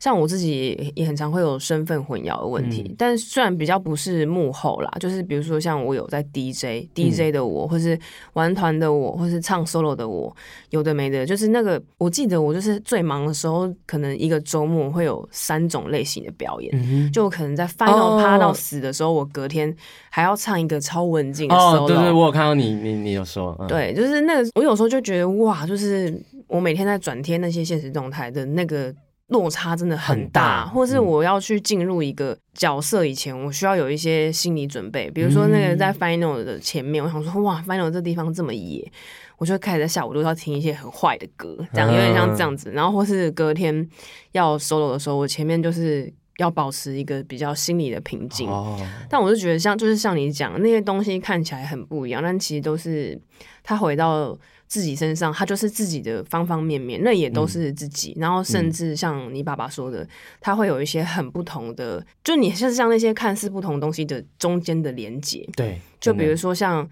[0.00, 7.98] 像我自己也也很常会有身份混淆的问题，嗯但虽然比较不是幕后啦，就是比如说像我有在 DJ、DJ 嗯的我，或是
[8.32, 10.34] 玩团的我，或是唱 solo 的我，
[10.70, 16.70] 有的没的，就是那个我记得我就是最忙的时候，可能一个周末会有三种类型的表演。
[16.74, 17.10] 嗯。
[17.12, 19.74] 就可能在 final 哦趴到死的时候，我隔天
[20.14, 21.84] 还要唱一个超文静的 solo。
[21.84, 26.14] 哦，对对，我有看到你，你你有说，嗯、对，就是那个，我有时候就觉得哇，就是
[26.46, 28.94] 我每天在转贴那些现实动态的那个
[29.28, 38.92] 落差真的很很大，或是嗯我要去进入一个角色以前，我需要有一些心理准备，比如说那个在 final 的前面，我想说哇，final 这地方这么野。
[39.38, 42.70] 我就开始在下午都要听一些很坏的歌，这样有点像这样子。
[42.70, 43.88] 然后或是隔天
[44.30, 48.48] 要 solo 的时候，我前面就是要保持一个比较心理的平静。
[48.48, 48.78] 哦，
[49.08, 53.18] 但我就觉得像就是像你讲那些东西看起来很不一样，但其实都是
[53.62, 58.16] 他回到自己身上，他就是自己的方方面面，那也都是自己。
[58.18, 60.06] 然后甚嗯至像你爸爸说的，
[60.40, 65.48] 他会有一些很不同的，就你是像那些看似不同东西的中间的连接。
[65.54, 66.88] 对，就比如说像，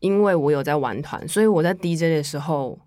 [0.00, 2.78] 因为我有在玩团，所以我在 DJ 的时候，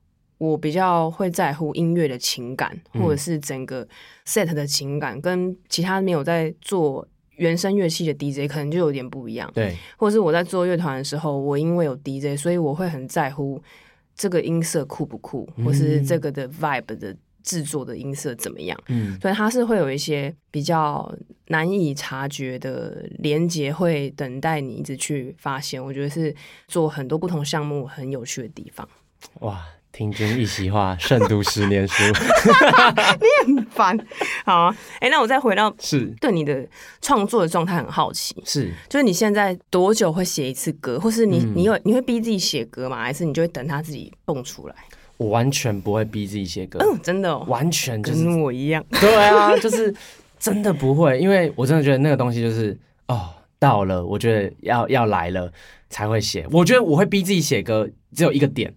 [0.51, 3.88] 我比较会在乎音乐的情感，嗯或者是整个
[4.25, 9.49] set 的情感，跟其他没有在做原声乐器的 DJ 可能就有点不一样。
[9.53, 13.62] 对，或者是我在做乐团的时候，我因为有 DJ，所以我会很在乎
[14.15, 18.77] 这个音色酷不酷，或是这个的 vibe 的制作的音色怎么样。
[18.88, 21.13] 嗯，所以它是会有一些比较
[21.47, 25.84] 难以察觉的连接，会等待你一直去发现。
[25.84, 26.36] 我觉得是
[26.67, 28.88] 做很多不同项目很有趣的地方。
[29.39, 32.03] 哇，听君一席话，胜读十年书，
[33.45, 33.95] 你很烦，
[34.43, 36.08] 好啊，哎、那我再回到是。
[36.19, 36.67] 对你的
[36.99, 41.53] 创作的状态很好奇，是，就是你现在多久会写一次歌，或是你、嗯。
[41.56, 43.03] 你有你会逼自己写歌吗？
[43.03, 44.73] 还是你就会等它自己蹦出来？
[45.17, 48.84] 我完全不会逼自己写歌，嗯，真的哦，完全就是跟我一样。
[48.99, 49.93] 对啊，就是
[50.39, 52.75] 真的不会，因为我真的觉得那个东西就是
[53.08, 53.29] 哦，
[53.60, 55.53] 到了，我觉得要要来了
[55.91, 56.47] 才会写。
[56.51, 58.73] 我觉得我会逼自己写歌，只有一个点，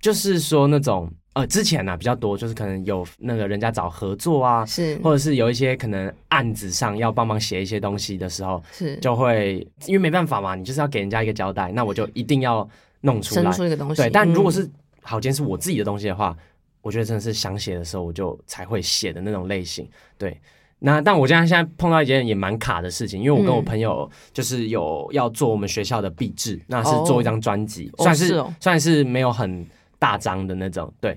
[0.00, 12.68] 就是说那种呃，之前呢、啊、比较多，就是可能有那个人家找合作啊，是或者是有一些可能案子上要帮忙写一些东西的时候，是，就会因为没办法嘛，你就是要给人家一个交代，那我就一定要
[13.02, 13.52] 弄出生来。
[13.52, 14.02] 出一个东西。
[14.02, 14.70] 对，但如果嗯是
[15.02, 16.36] 好，今天是我自己的东西的话，
[16.82, 19.88] 我觉得真的是想写的时候我就才会写的那种类型。
[20.18, 20.36] 对，
[20.80, 29.64] 那但我现在现在碰到一件也蛮卡的事情，因为我跟我嗯朋友就是有要做我们学校的毕制，那是做一张专辑，哦算是是哦算是没有很
[30.00, 30.92] 大张的那种。
[31.00, 31.16] 对，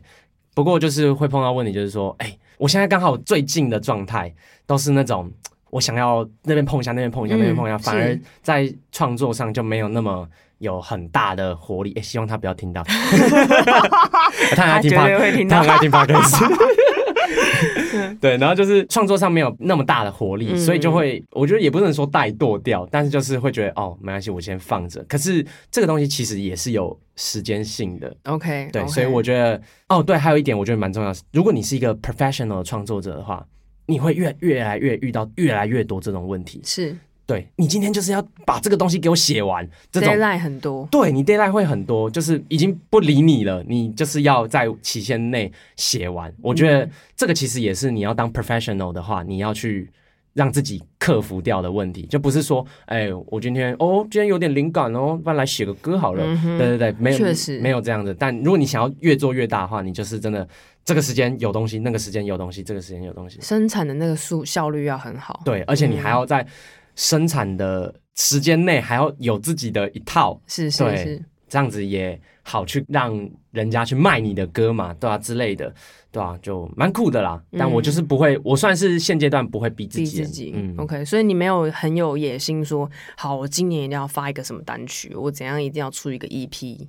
[0.54, 4.32] 不过就是会碰到问题，就是说，哎、我现在刚好最近的状态
[4.68, 5.32] 都是那种。
[5.72, 11.92] 我想要那边碰一下，那边碰一下，嗯那边碰一下，反而在创作上就没有那么有很大的活力。
[11.98, 12.84] 哎、希望他不要听到，
[14.56, 14.92] 他很爱听
[15.48, 16.83] 他很爱听 podcast。
[18.20, 25.04] 对，然后就是创作上没有那么大的活力，嗯所以就会，我觉得也不能说怠惰掉，但是就是会觉得哦，没关系，我先放着。
[25.04, 33.46] 可是这个东西其实也是有时间性的，OK，对所以我觉得，哦，对，还有一点我觉得蛮重要如果你是一个 professional 创作者的话，
[33.86, 36.62] 你会越越来越遇到越来越多这种问题。
[36.64, 40.86] 是对你今天就是要把这个东西给我写完，这种 deadline 很多。
[40.92, 46.34] 对你 deadline 会很多，就是已经不理你了，你就是要在期限内写完。
[46.42, 49.90] 我觉得这个其实也是你要当 professional 的话，你要去
[50.34, 56.26] 让自己克服掉的问题，就不是说，哎，我今天哦，今天有点灵感哦，不然来写个歌好了。
[56.58, 58.14] 对对对，没有，确实没有这样子。
[58.20, 60.46] 但如果你想要越做越大的话，你就是真的
[60.84, 63.40] 这个时间有东西，那个时间有东西，这个时间有东西。
[63.42, 65.40] 生产的那个速效率要很好。
[65.46, 66.46] 对，而且你嗯还要在
[66.96, 70.40] 生产的时间内还要有自己的一套。
[70.48, 75.74] 是是是，这样子也好去让人家去卖你的歌嘛，对啊之类的，
[76.12, 77.42] 对啊，就蛮酷的啦。
[77.52, 80.52] 但我就是不会，我算是现阶段不会逼自己的，自己。
[80.56, 86.88] 嗯 OK，所以你没有很有野心说，好，我今年一定要发一个什么单曲，我怎样一定要出一个 EP，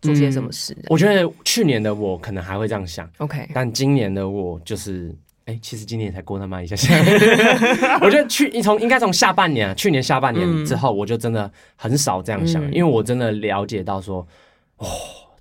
[0.00, 0.76] 做些什么事。
[0.88, 5.14] 我觉得去年的我可能还会这样想，OK，但今年的我就是。
[5.46, 6.92] 哎、其实今年也才过那么一下下，
[8.02, 12.74] 我觉得去你从应该从下半年、啊，去年下半年之后，我就真的很少这样想，嗯。
[12.74, 14.26] 因为我真的了解到说，
[14.78, 14.86] 哦，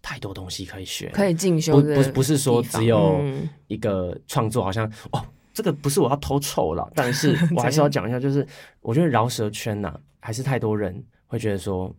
[0.03, 3.49] 太多东西可以学，可以进修的不不是不是说只有嗯。
[3.67, 5.19] 一个创作，好像哦，
[5.51, 8.45] 这个不是我要偷臭了，但是我还是要 讲一下，就是
[8.81, 11.91] 我觉得饶舌圈呐、还是太多人会觉得说。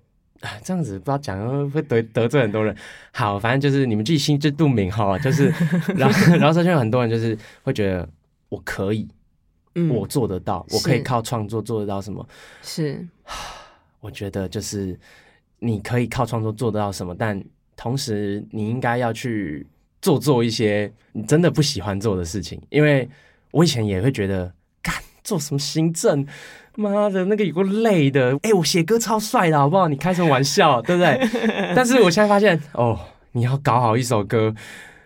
[0.46, 2.74] 啊，这样子不知道讲会会得得罪很多人。
[3.12, 5.52] 好，反正就是你们自己心知肚明哈，就是
[5.96, 8.09] 饶饶舌圈有很多人就是会觉得
[8.48, 9.09] 我可以，
[9.74, 12.26] 嗯我做得到，我可以靠创作做得到什么？
[12.62, 13.04] 是
[14.00, 14.98] 我觉得就是
[15.59, 17.42] 你可以靠创作做得到什么，但
[17.74, 19.66] 同时你应该要去
[20.00, 22.61] 做做一些你真的不喜欢做的事情。
[22.70, 23.09] 因为
[23.50, 26.24] 我以前也会觉得，干做什么行政，
[26.76, 28.38] 妈的那个有个累的。
[28.42, 29.88] 哎、我写歌超帅的好不好？
[29.88, 31.18] 你开什么玩笑， 对不对？
[31.74, 32.98] 但是我现在发现，哦，
[33.32, 34.54] 你要搞好一首歌，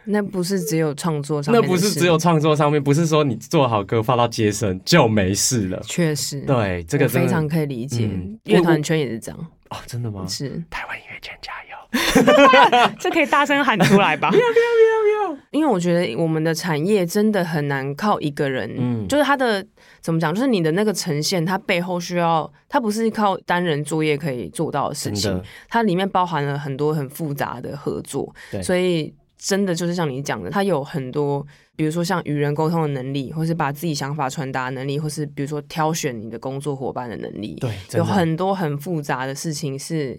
[0.05, 5.81] 那不是只有创作上那面那，不是只有创作上面，不是说你做好歌发到街声就没事了。
[5.87, 10.25] 确实，对，这个非常可以理解嗯，乐团圈也是这样，哦，真的吗？
[10.29, 12.91] 是台湾音乐圈加油！
[13.01, 14.31] 这可以大声喊出来吧？
[14.31, 15.41] 不要不要不要不要！
[15.51, 19.65] 因为我觉得我们的产业真的很难靠一个人，嗯就是他的
[20.01, 40.19] 怎么讲，就是你的那个呈现，它背后需要，它不是靠单人作业可以做到的事情，它里面包含了很多很复杂的合作，所以真的就是像你讲的，它有很多，比如说像与人沟通的能力，或是把自己想法传达能力，或是比如说挑选你的工作伙伴的能力，对，有很多很复杂的事情是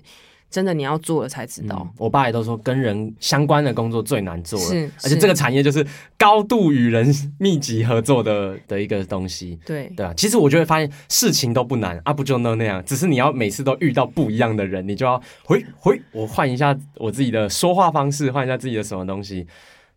[0.51, 1.77] 真的你要做了才知道。
[1.81, 5.85] 嗯我爸也都说，跟人相关的工作最难做了，而且这个产业就是
[6.17, 9.57] 高度与人密集合作的的一个东西。
[9.65, 19.47] 对，对啊，其实我就会发现事情都不难啊，不就那那样，只是你要每次都遇到不一样的人，你就要回回我换一下我自己的说话方式，换一下自己的什么东西。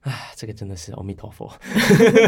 [0.02, 1.50] 啊，这个真的是阿弥陀佛。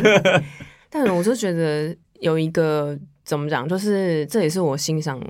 [0.90, 5.20] 但我就觉得有一个怎么讲，就是这也是我欣赏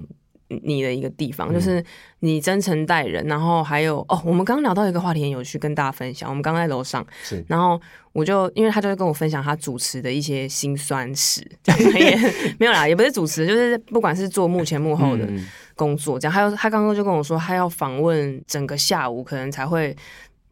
[0.49, 1.85] 你的一个地方，嗯就是
[2.21, 6.29] 你真诚待人，然后还有哦，我们刚刚聊到一个话题很有趣，跟大家分享。
[6.29, 7.81] 我们刚刚在楼上，是然后
[8.13, 12.17] 我就因为他就会跟我分享他主持的一些辛酸史， 这样也
[12.59, 16.33] 没有啦，也不是主持，就是不管是做幕前幕后的嗯工作，这样。
[16.33, 19.95] 还有他刚刚就跟我说，他要访问整个下午，可能才会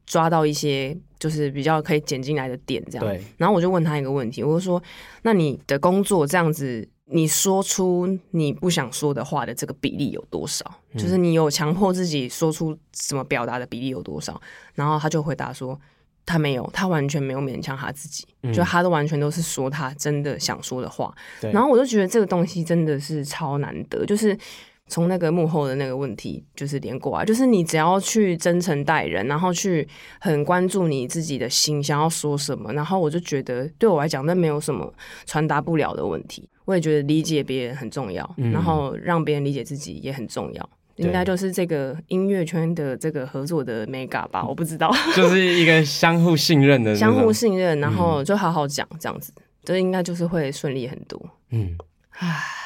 [0.06, 3.06] 抓到一些就是比较可以剪进来的点，这样。
[3.06, 4.82] 对，然后我就问他一个问题，我就说
[5.22, 10.64] ：“那你的工作这样子，你说出你不想说的话的这个比例有多少？
[10.92, 14.40] 嗯就是你有强迫自己说出怎么表达的比例有多少？”
[14.74, 15.78] 然后他就回答说
[16.24, 21.14] ：“他没有，他完全没有勉强他自己，嗯就他都完全都是说他真的想说的话。
[21.52, 24.36] 然后我就觉得这个东西真的是超难得，就是。
[24.86, 29.86] 从那个幕后的那个问题，就是连过来，就是你只要去真诚待人，然后去
[30.20, 34.92] 很关注你自己的心，想要说什么，然后我就觉得对我来讲，那没有什么
[35.26, 36.48] 传达不了的问题。
[36.66, 38.52] 我也觉得理解别人很重要，嗯。
[38.52, 40.70] 然后让别人理解自己也很重要。
[40.96, 49.32] 应该就是这个音乐圈的这个合作的 mega 吧，我不知道，就是一个相互信任的 相互信任，然后就好好讲，这样子，
[49.64, 51.20] 这应该就是会顺利很多。
[51.50, 51.76] 嗯，
[52.10, 52.63] 唉。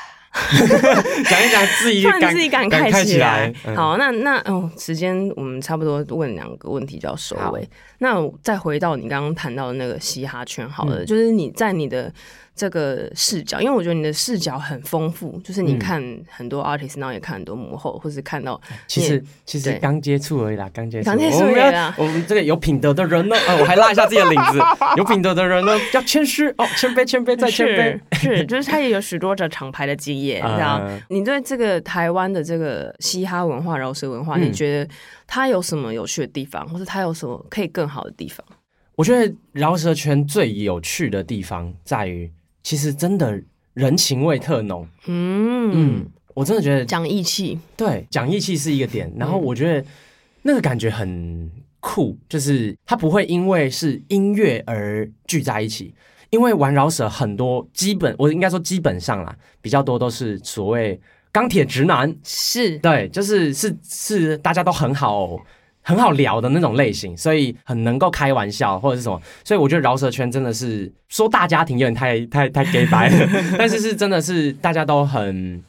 [1.24, 3.55] 讲一讲自己突然感自己感慨慨起来来。。
[3.66, 7.68] 嗯，好，那那哦，时间我们差不多问两个问题就要收尾。
[7.98, 12.12] 那再回到你刚刚谈到的那个嘻哈圈，好了，嗯就是你在你的
[12.58, 15.78] 这个视角，因为我觉得你的视角很丰富，就是你嗯。
[15.78, 19.78] 看很多 artist，然后也看很多幕后，或是看到其实其实对。
[19.78, 21.94] 刚接触而已啦，刚接触，刚接触而已啦。
[21.96, 24.58] 我们这个有品德的人呢，啊， 我还拉一下自己的领子，
[24.98, 26.48] 有品德的人呢要谦虚。
[26.58, 28.00] 哦，谦卑谦卑再谦卑。
[28.18, 30.80] 是是， 就是他也有许多的厂牌的经验，这样。
[30.80, 31.00] 啊。
[31.08, 34.42] 你对这个台湾的这个嘻哈文化、饶舌文化，嗯。
[34.42, 34.90] 你觉得
[35.26, 38.44] 它有什么有趣的地方，或者它有什么可以更好的地方？
[38.96, 42.28] 我觉得饶舌圈最有趣的地方在于，
[42.68, 44.87] 其实真的人情味特浓。
[45.07, 49.83] 嗯嗯，我真的觉得讲义气，对，讲义气是一个点，然后嗯我觉得
[50.42, 51.50] 那个感觉很
[51.81, 55.94] 酷，就是它不会因为是音乐而聚在一起，
[56.28, 61.00] 因为玩饶舌很多基本，我应该说基本上啦，比较多都是所谓
[61.33, 65.42] 钢铁直男，是对，就是是是大家都很好。
[65.88, 75.64] 很好聊的那种类型，所以很能够开玩笑或者是什么，所以我觉得饶舌圈真的是说大家庭有点太太太 gay 白了， 但是是真的是大家都很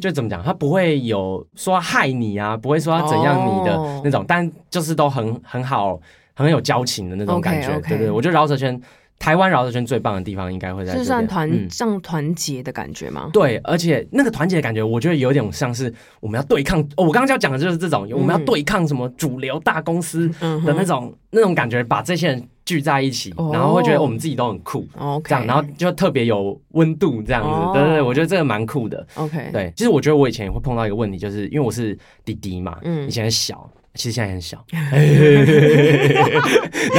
[0.00, 4.00] 就怎么讲，他不会有说害你啊，不会说要怎样你的哦。
[4.04, 5.98] 那种，但就是都很很好，
[6.36, 7.80] 很有交情的那种感觉。
[7.80, 8.80] 对对，我觉得饶舌圈，
[9.18, 13.30] 台湾饶舌圈最棒的地方应该会在这算团嗯像团结的感觉吗？
[13.32, 16.80] 对，而且那个团结的感觉，我觉得有点像是我们要对抗。
[16.96, 24.86] 哦、我刚刚要讲的就是这种，我们要对抗什么主流大公司嗯的那种、那种感觉，把这些人聚在一起，哦然后会觉得我们自己都很酷
[25.24, 27.48] 这样，然后就特别有温度，这样子。
[27.48, 29.04] 哦对对对，我觉得这个蛮酷的。
[29.14, 36.40] OK，，对，其实我觉得我以前也会碰到一个问题，就是因为我是弟弟嘛，嗯以前很小，其实现在很小， 然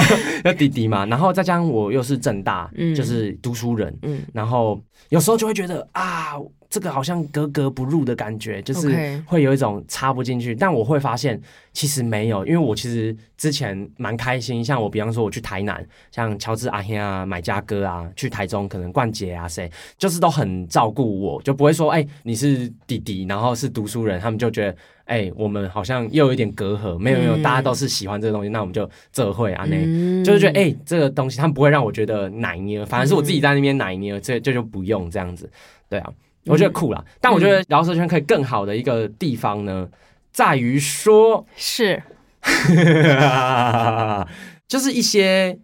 [0.05, 2.93] 后要弟弟嘛，然后再加上我又是正大，嗯。
[2.95, 4.21] 就是读书人，嗯。
[4.33, 6.33] 然后有时候就会觉得啊，
[6.69, 10.53] 这个好像格格不入的感觉，就是会有一种插不进去。
[10.53, 11.39] 但我会发现
[11.73, 24.77] 其实没有，因为我其实之前蛮开心，像我比方说我去台南，像乔治阿兄啊、买家哥啊，去台中可能冠杰啊谁，就是都很照顾我，就不会说哎、你是弟弟，然后是读书人，他们就觉得。
[25.09, 35.49] 哎、我们好像又有一点隔阂，没有没有，嗯大家都是喜欢这个东西，那我们就这会啊那、嗯就是觉得哎、这个东西他们不会让我觉得奶捏，反而是我自己在那边奶捏，这这就不用这样子，
[35.89, 36.13] 对啊，
[36.49, 37.03] 我觉得酷啦。
[37.21, 39.87] 但我觉得饶舌圈可以更好的一个地方呢，
[40.31, 42.01] 在于说，是
[44.67, 45.59] 就是一些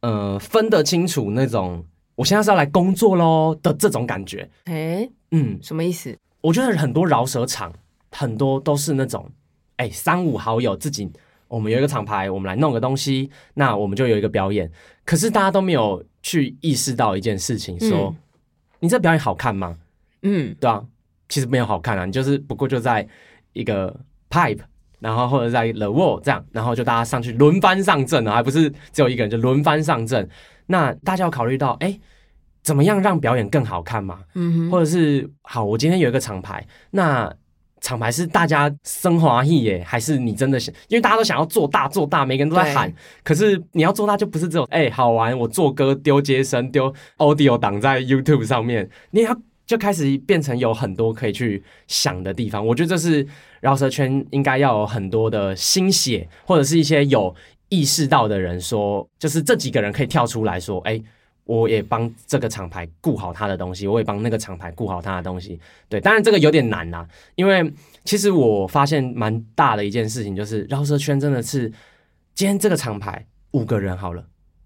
[0.00, 1.84] 呃分得清楚那种，
[2.16, 4.48] 我现在是要来工作喽的这种感觉。
[4.64, 6.16] 哎，嗯，什么意思？
[6.40, 7.72] 我觉得很多饶舌场
[8.10, 9.30] 很多都是那种，
[9.76, 11.10] 哎、三五好友自己，
[11.48, 14.70] 我们有一个厂牌，我们来弄个东西，那我们就有一个表演。
[15.04, 18.16] 可是大家都没有去意识到一件事情，说、嗯
[18.80, 19.78] 你这表演好看吗？
[20.24, 20.82] 嗯对啊，
[21.28, 23.06] 其实没有好看啊，你就是不过就在
[23.52, 23.94] 一个
[24.28, 24.58] pipe。
[25.00, 30.26] 然后或者在 the wall 这样，然后就大家上去轮番上阵啊，还不是只有一个人，就轮番上阵。
[30.64, 32.00] 那大家要考虑到，哎，
[32.62, 34.20] 怎么样让表演更好看嘛？
[34.32, 37.30] 嗯哼，或者是好，我今天有一个厂牌，那
[37.82, 40.74] 厂牌是大家升华意耶，还是你真的想？
[40.88, 42.90] 因为大家都想要做大做大，每个人都在喊。
[43.22, 49.36] 可是你要做大，就不是只有哎好玩，我做歌丢接声丢 audio 挡在 YouTube 上面，你要
[49.66, 52.66] 就开始变成有很多可以去想的地方。
[52.66, 53.26] 我觉得这是
[53.60, 57.34] 饶舌圈应该要有很多的心血，或者是一些有
[57.68, 61.00] 意识到的人说，就是这几个人可以跳出来说，哎。
[61.46, 65.60] 我也帮这个厂牌顾好他的东西，我也帮那个厂牌顾好他的东西。
[65.90, 67.70] 对，当然这个有点难呐，因为
[68.02, 71.70] 其实我发现蛮大的一件事情，就是饶舌圈真的是，
[72.34, 74.24] 今天这个厂牌五个人好了，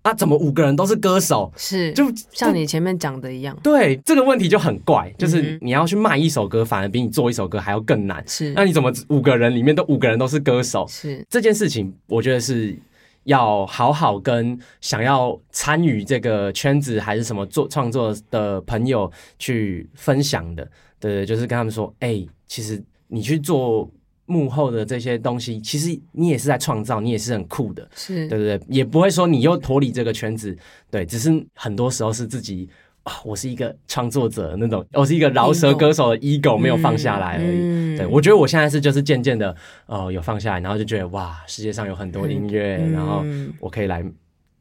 [0.09, 1.53] 啊，怎么五个人都是歌手？
[1.57, 3.55] 是，就像你前面讲的一样。
[3.63, 8.25] 对，这个问题就很怪，就是你要去卖一首歌，反而比你做一首歌还要更难。
[8.27, 10.87] 是，那你怎么五个人里面都五个人都是歌手？
[10.89, 12.79] 是这件事情，我觉得是。
[13.25, 20.67] 要好好跟想要参与这个圈子还是什么做创作的朋友去分享的，
[20.99, 23.87] 对，就是跟他们说，哎，其实你去做
[24.29, 30.57] 幕后的这些东西，其实你也是在创造，你也是很酷的，是对对对，也不会说你又脱离这个圈子，
[30.91, 32.69] 对，只是很多时候是自己
[33.03, 33.15] 啊。
[33.25, 37.97] 我是一个创作者那种，我是一个饶舌歌手的 ego 没有放下来而已。
[37.97, 39.57] 对我觉得我现在是就是渐渐的，
[39.87, 43.25] 呃，有放下来，然后就觉得哇，世界上有很多音乐，然后
[43.59, 44.05] 我可以来。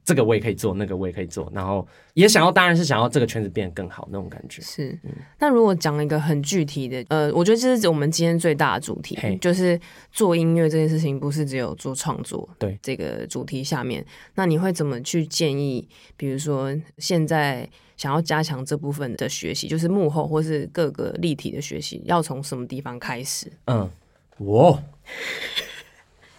[0.08, 4.62] 这个我也可以做，那个我也可以做，然后也想要，当然是想要这个圈子变得更好那种感觉。
[4.62, 4.98] 是，
[5.38, 9.78] 那如果讲一个很具体的，呃，我觉得这是我们今天最大的主题，就是
[10.14, 12.48] 做音乐这件事情，不是只有做创作。
[12.58, 14.06] 对这个主题下面，
[14.36, 15.86] 那你会怎么去建议？
[16.16, 23.52] 比如说，现在想要加强这部分的学习，就是幕后或是各个立体的学习，要从什么地方开始？
[23.66, 23.90] 嗯，
[24.38, 24.82] 我。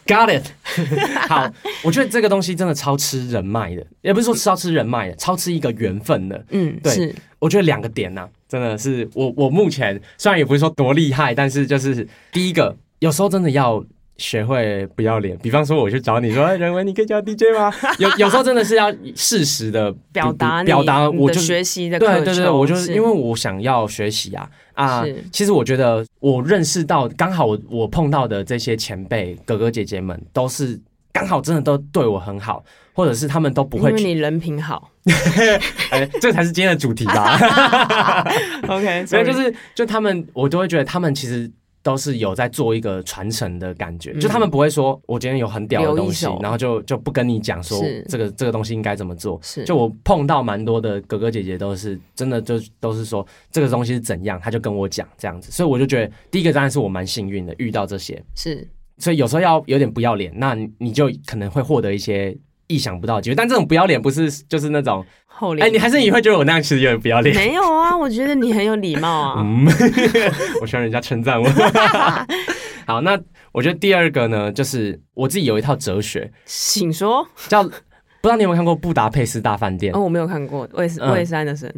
[0.08, 0.46] Got it，
[1.28, 1.52] 好，
[1.84, 6.44] 我觉得这个东西真的超吃人脉的，也不是说超吃人脉的，超吃一个缘分的。
[6.48, 13.84] 嗯，对，我觉得两个点呢，真的是我我目前虽然也不是说多厉害，但是就是第一个，有时候真的要。
[14.18, 17.72] 学会不要脸，比方说我去找你说，人文你可以叫 DJ 吗？
[17.98, 25.04] 有有时候真的是要适时的表达表达，我就学习的对对对，我就是因为我想要学习啊啊！
[25.32, 30.78] 其实我觉得我认识到刚好我我碰到的这些前辈哥哥姐姐们都是
[31.12, 34.90] 刚好真的都对我很好，或者是他们都不会因为你人品好，
[35.90, 37.38] 哎，这才是今天的主题吧？
[38.66, 41.48] OK，所以就是就他们我都会觉得他们其实。
[41.88, 49.40] 都是有在做一个传承的感觉，就他们不会说，我今天有很屌的东西，然后就就不跟你讲说这个这个东西应该怎么做。
[49.42, 58.22] 是，就我碰到蛮多的哥哥姐姐都是真的，就都是说这个东西是怎样，他就跟我讲这样子，所以我就觉得第一个当然是我蛮幸运的遇到这些。
[58.34, 58.68] 是，
[58.98, 62.36] 所以有时候要有点不要脸，那你就可能会获得一些。
[62.68, 67.34] 意想不到机会，但这种不要脸不是就是那种厚脸，哎，你还是你会觉得我那样其实有点不要脸？
[67.34, 69.34] 没有啊，我觉得你很有礼貌啊。
[69.38, 69.66] 嗯，
[70.62, 71.48] 我希望人家称赞我。
[72.86, 73.18] 好，那
[73.52, 77.26] 我觉得第二个呢，就是我自己有一套哲学，请说。
[77.48, 77.70] 叫不
[78.22, 79.92] 知道你有没有看过《布达佩斯大饭店》？
[79.96, 80.68] 哦，我没有看过。
[80.72, 81.72] 我也是，我也是安德森。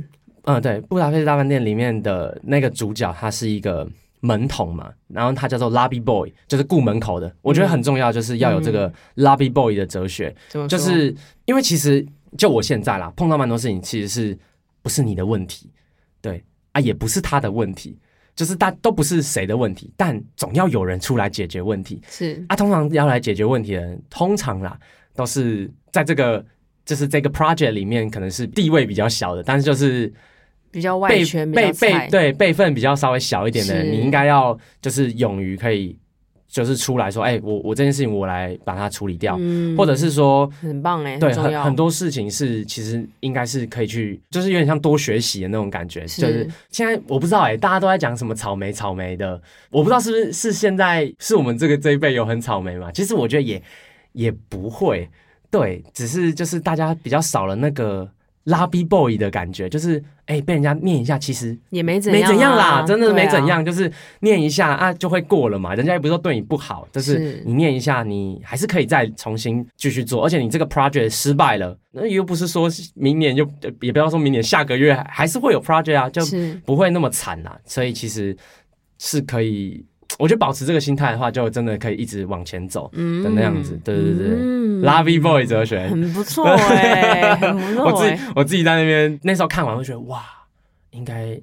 [0.44, 3.88] 嗯，对，《布达佩斯大饭店》里面的那个主角，他是一个。
[4.20, 7.34] 门童嘛，然后他叫做 lobby boy，就是顾门口的。
[7.40, 10.34] 我觉得很重要，就是要有这个 lobby boy 的哲学。
[10.68, 11.14] 就是
[11.46, 12.06] 因为其实
[12.36, 14.38] 就我现在啦，碰到蛮多事情，其实是
[14.82, 15.70] 不是你的问题？
[16.20, 17.98] 对啊，也不是他的问题，
[18.36, 22.02] 就是大都不是谁的问题，但总要有人出来解决问题。
[22.08, 24.78] 是啊，通常要来解决问题的人，通常啦
[25.14, 26.44] 都是在这个
[26.84, 30.12] 就是这个 project 里面，可能是地位比较小的，但是就是。
[30.70, 35.96] 比较外圈，辈辈对备份比较稍微小一点的，你应该要就是勇于可以
[36.46, 39.38] 就是出来说，哎，我我这件事情我来把它处理掉，
[39.76, 46.00] 或者是说很棒哎，对，很很多事情是其实应该是可以去，就是有点像多学习的那种感觉。
[46.06, 49.40] 就是现在我不知道哎，大家都在讲什么草莓草莓的，
[49.70, 52.90] 我不知道是不是是现在是我们这个这一辈有很草莓嘛？
[52.92, 53.62] 其实我觉得也
[54.12, 55.08] 也不会，
[55.50, 58.08] 对，只是就是大家比较少了那个。
[58.44, 65.74] 拉逼 boy 的感觉，就是哎，被人家念一下，其实也没怎没怎样啦，真的没怎样，就是念一下啊，就会过了嘛。
[65.74, 70.24] 人家也不是说对你不好，就是你念一下，你还是可以再重新继续做。
[70.24, 73.46] 而且你这个 project 失败了，那又不是说明年就
[73.80, 76.22] 也不要说明年，下个月还是会有 project 啊，就
[76.64, 77.58] 不会那么惨啦。
[77.66, 78.36] 所以其实
[78.98, 79.84] 是可以。
[80.20, 83.80] 我觉得保持这个心态的话，就真的可以一直往前走的那样子。
[83.82, 84.36] 对对对
[84.82, 87.84] ，Lovey Boy 哲学很不错哎，很不错。
[87.88, 90.22] 我自己我自己在那边那时候看完，会觉得哇，
[90.90, 91.40] 应该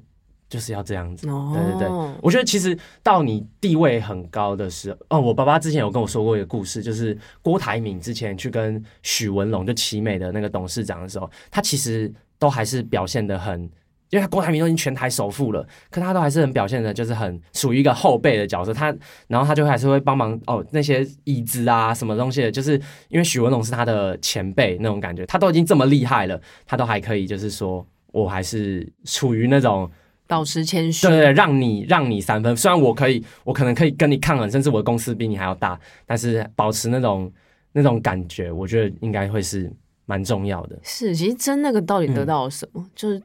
[0.50, 1.28] 就是要这样子。
[1.28, 1.88] 对对对，
[2.22, 13.70] 我觉得其实到你地位很高的时候，哦，我爸爸之前有跟我说过一个故事，就是郭台铭之前去跟许文龙就奇美的那个董事长的时候，他其实都还是表现的很
[14.10, 18.74] 因为他郭台铭都已经全台首富了，可他都还是很表现的，就是很属于一个后辈的角色。
[18.74, 18.96] 他
[19.28, 22.74] 然后他就还是会帮忙哦，那些椅子啊什么东西的，就是
[23.10, 29.90] 因为许文龙是他的前辈那种感觉，他都已经这么厉害了，他都还可以就是说我还是处于那种。
[30.30, 32.54] 保持谦虚，对对，让你让你三分。
[32.58, 37.32] 虽然我可以，我可能可以跟你抗衡，甚至我的公司比你还要大，但是保持那种
[37.72, 39.72] 那种感觉，我觉得应该会是
[40.06, 40.78] 蛮重要的。
[40.84, 42.86] 是，其实争那个到底得到了什么？
[42.94, 43.24] 就是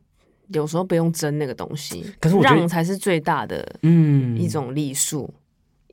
[0.52, 5.32] 有时候不用争那个东西，可是我让才是最大的嗯一种礼数。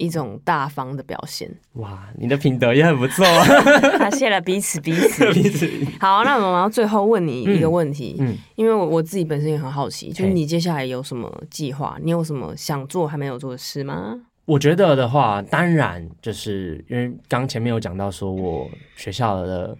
[0.02, 1.46] 一种大方的表现。
[1.74, 3.26] 哇，你的品德也很不错。
[4.00, 5.70] 他谢了彼此彼此 彼此。
[6.00, 11.98] 好，那我们要最后问你一个问题，嗯，因为我我自己本身也很好奇，就是你接下来有什么计划？
[12.02, 14.18] 你有什么想做还没有做的事吗？
[14.46, 19.78] 我觉得的话，当然就是因为刚前面有讲到说我学校的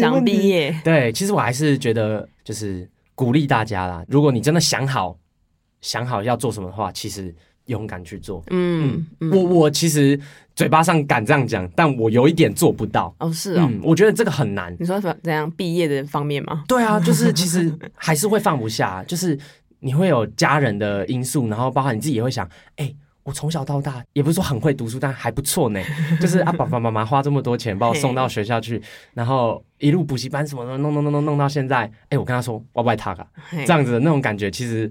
[0.00, 4.04] 想毕业，对，其实我还是觉得就是鼓励大家啦。
[4.06, 5.18] 如果你真的想好
[5.80, 7.34] 想好要做什么的话，其实。
[7.66, 10.16] 勇敢去做，嗯，我我其实
[10.54, 13.12] 嘴巴上敢这样讲，但我有一点做不到。
[13.18, 14.72] 哦，是啊，我觉得这个很难。
[14.78, 16.62] 你说怎样毕业的方面吗？
[16.68, 19.36] 对啊， 就是其实还是会放不下，就是
[19.80, 22.94] 你会有家人的因素，然后包含你自己也会想，哎，
[23.26, 25.80] 我从小到大也不是说很会读书，但还不错呢。
[26.20, 28.80] 就是啊，爸爸妈妈花这么多钱把我送到学校去，
[29.12, 33.26] 然后一路补习班什么的，弄弄弄弄弄到现在，哎，我跟他说我不爱他啊，
[33.66, 34.90] 这样子的那种感觉，其实。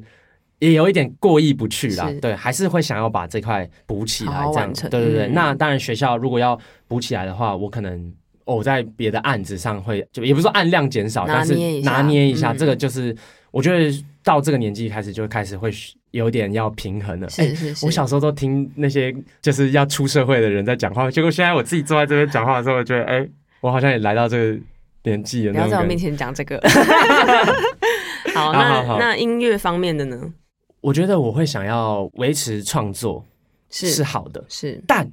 [0.60, 5.28] 也有一点过意不去啦，对，还是会想要把这块补起来，这样，对对对。
[5.28, 6.58] 那当然，学校如果要
[6.88, 8.12] 补起来的话，我可能
[8.46, 13.16] 我在别的案子上会，就也不是说案量减少，但是拿捏一下，这个就是
[13.56, 15.72] 我觉得到这个年纪开始就开始会
[16.12, 17.30] 有点要平衡了。
[17.30, 17.86] 是是是。
[17.86, 23.26] 我小时候都听那些就是要出社会的人在讲话，结果现在我自己坐在这边讲话的时候，我觉得哎，
[23.62, 24.60] 我好像也来到这个
[25.04, 25.54] 年纪了。
[25.54, 26.62] 不要在我面前讲这个。
[28.36, 30.34] 好，那那音乐方面的呢？
[30.82, 33.26] 我觉得我会想要维持创作
[33.70, 35.10] 是是好的，是，但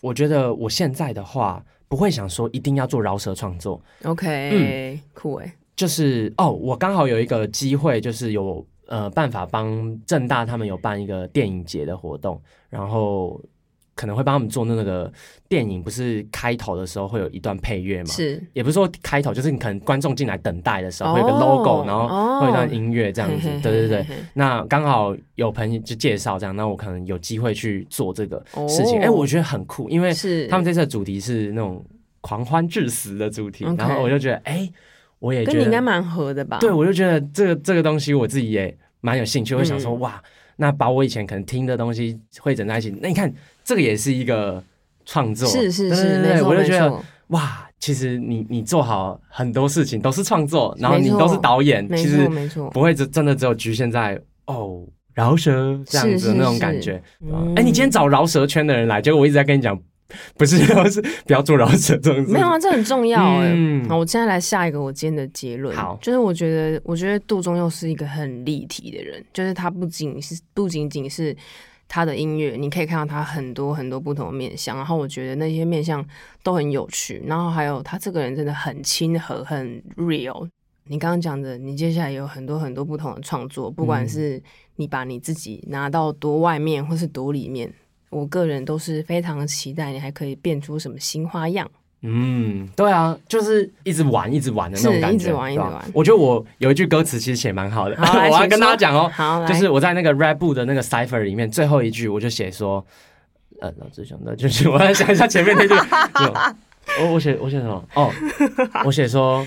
[0.00, 3.78] 我觉得我现在的话不会想说一定要做饶舌创作。
[4.04, 13.40] OK，嗯，酷哎，就是哦，我刚好有一个机会，就是有呃办法帮正大他们有办一个电影节的活动，然后。
[13.94, 15.12] 可能会帮他们做那个
[15.50, 18.06] 电影，不是开头的时候会有一段配乐嘛？
[18.06, 23.48] 是，也不是说开头，就是你可能观众进来等待的时候会有个 logo，然后会有一段音乐这样子。
[23.62, 28.98] 对对对，那刚好有朋友就介绍这样，那我可能有机会去做这个事情。
[28.98, 31.84] 哎，我觉得很酷，因为是他们这次的主题是那种
[32.22, 34.66] 狂欢致死的主题，然后我就觉得，哎，
[35.22, 36.58] 我也跟你应该蛮合的吧？
[36.60, 40.22] 对，我就觉得这个这个东西我自己也蛮有兴趣，会想说，哇，
[40.56, 43.32] 那把我以前可能听的东西汇整在一起，那你看。
[43.64, 44.60] 这个也是一个
[45.06, 46.92] 创作，是是是，没错我就觉得
[47.28, 57.00] 哇，其实你你做好很多事情都是创作，然后你都是导演，其实没错，不会只真的只有局限在哦饶舌这样子的那种感觉。
[57.54, 59.80] 哎，你今天找饶舌圈的人来，结果我一直在跟你讲，
[60.36, 60.58] 不是
[60.90, 62.24] 是不要做饶舌这种。
[62.28, 63.54] 没有啊，这很重要哎。
[63.88, 65.76] 好，我现在来下一个我今天的结论。
[65.76, 71.36] 好，就是我觉得，我觉得杜忠佑是一个很立体的人，就是他不仅是不仅仅是。
[71.94, 76.02] 他的音乐，你可以看到他很多很多不同的面相，然后我觉得那些面相
[76.42, 80.48] 都很有趣，然后还有他这个人真的很亲和，很 real。
[80.84, 84.42] 你刚刚讲的，你接下来有很多很多不同的创作，不管是
[84.76, 87.70] 你把你自己拿到多外面，或是多里面，
[88.12, 91.68] 我个人都是非常期待你还可以变出什么新花样。
[92.02, 95.90] 嗯，对啊，就是一直玩，一直玩的那种感觉，一直玩，一直玩。
[95.94, 99.10] 我觉得我有一句歌词其实写蛮好的， 我要跟大家讲哦。
[99.14, 102.84] 好，就是我在那个 rap 部的那个 cipher 里面最后一句，我就写说，
[103.60, 105.74] 呃，老子想的就是我要想一下前面那句，
[107.00, 107.84] 我我写我写什么？
[107.94, 108.10] 哦，
[108.84, 109.46] 我写说，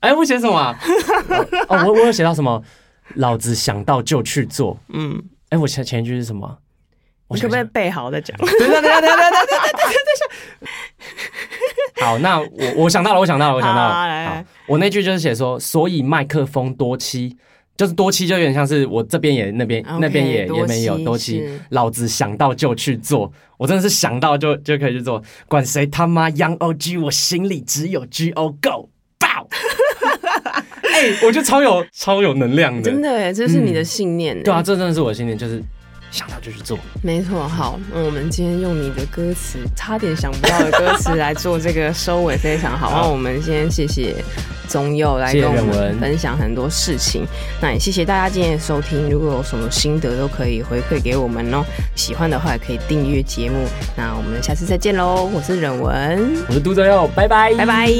[0.00, 0.76] 哎，我写什么？
[1.68, 2.60] 哦，我我有写到什么？
[3.14, 4.76] 老子想到就去做。
[4.88, 6.58] 嗯，哎，我前前一句是什么？
[7.34, 8.36] 我可不可以背好再讲？
[8.36, 9.92] 等等等等等等等等等
[11.98, 12.04] 等。
[12.04, 14.26] 好，那我我想到了，我想到了，我想到了。
[14.28, 17.36] 好，我那句就是写说，所以麦克风多期，
[17.76, 21.48] 就是多期，就有点像是我这边也那边那边也也没有多期。
[21.70, 29.48] 老子想到就去做，我真的是想到就就可以去做，管谁他妈 Young OG，我心里只有 G O Go 爆。
[30.82, 34.42] 哎，我觉得超有超有能量的，真的哎，这是你的信念。
[34.42, 35.62] 对啊，这真的是我的信念，就是。
[36.14, 37.48] 想到就去做，没错。
[37.48, 42.92] 好，那我们今天用你的歌词，差点想不到的歌词来做这个收尾，非常好。
[42.92, 44.14] 那我们先谢谢
[44.68, 47.26] 宗佑来跟我们分享很多事情，
[47.60, 49.10] 那也谢谢大家今天的收听。
[49.10, 51.64] 如果有什么心得，都可以回馈给我们哦。
[51.96, 53.66] 喜欢的话，也可以订阅节目。
[53.96, 55.28] 那我们下次再见喽！
[55.34, 57.90] 我是忍文，我是杜宗佑，拜拜，拜拜。